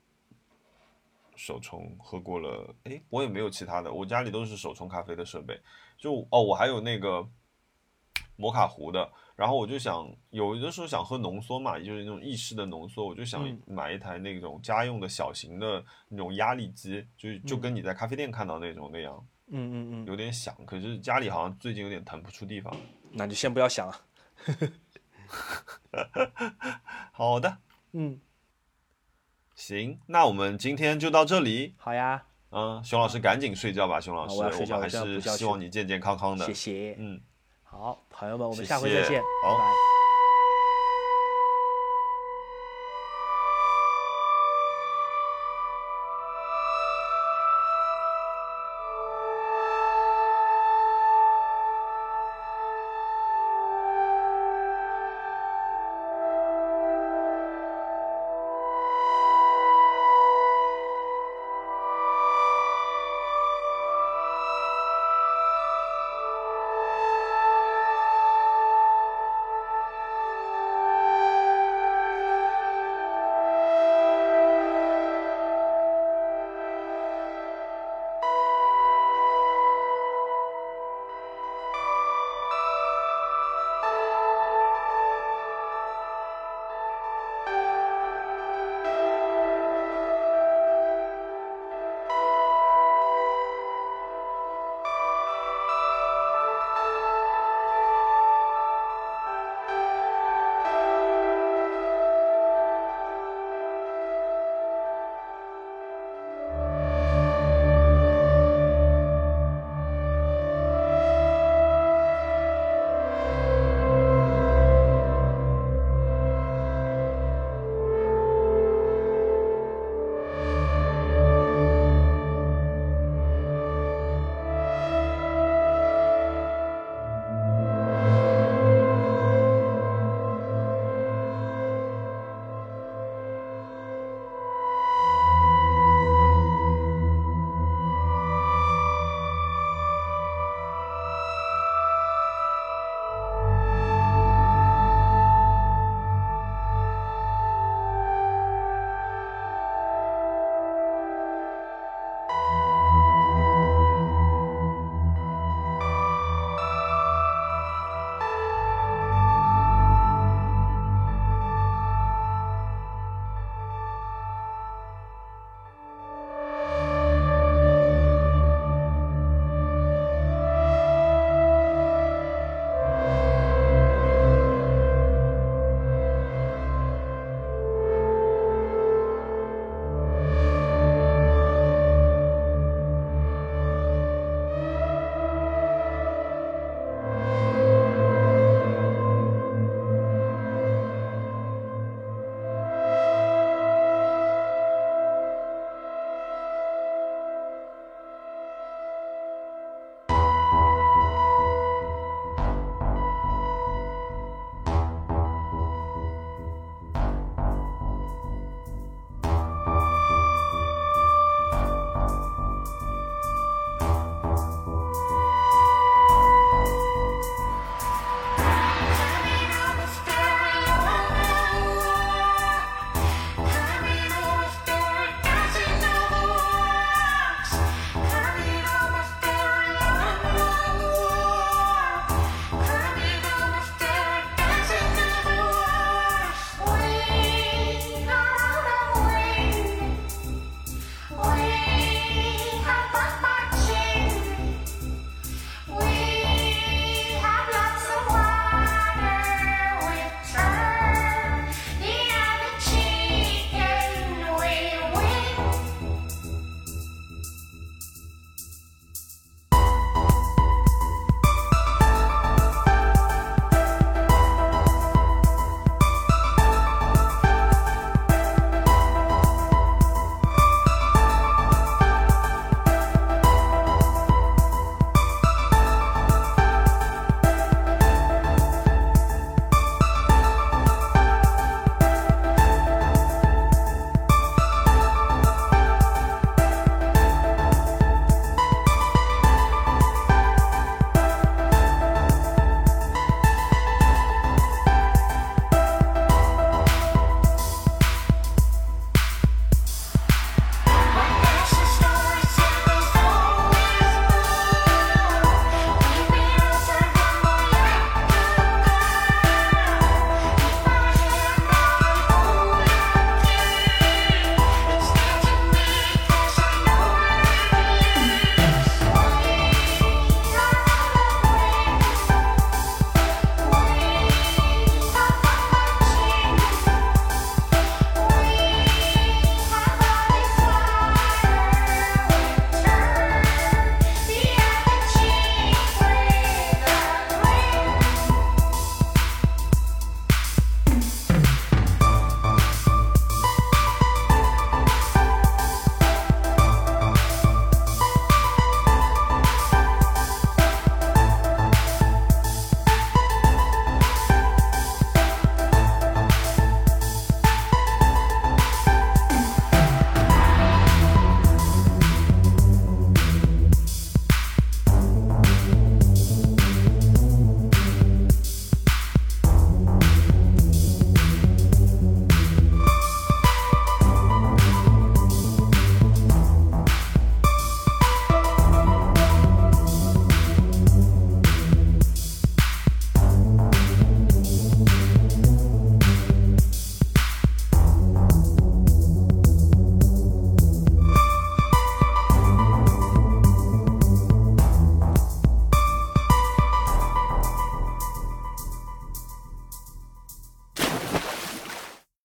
[1.36, 5.58] 手冲，喝过了，哎，我也没有其他的，我家里都是手冲咖啡的设备。
[5.96, 7.26] 就哦，我还有那个
[8.36, 20.52] 摩卡壶的，然后我就想，有的时候想喝浓缩嘛，就是那种意式的浓缩，我就想嗯买一台那种家用的小型的那种压力机，就就跟你在咖啡店看到那种那样，嗯嗯嗯，有点想。
[20.66, 22.76] 可是家里好像最近有点腾不出地方。
[23.12, 23.94] 那就先不要想了。
[27.12, 27.58] 好的，
[27.92, 28.20] 嗯，
[29.54, 31.74] 行，那我们今天就到这里。
[31.76, 36.44] 好呀，嗯，熊老师赶紧睡觉吧，熊老师，啊我们还是希望你健健康康的。
[36.44, 36.96] 谢谢。
[36.98, 37.20] 嗯，
[37.70, 39.97] 好，朋友们，我们下回再见，好拜拜。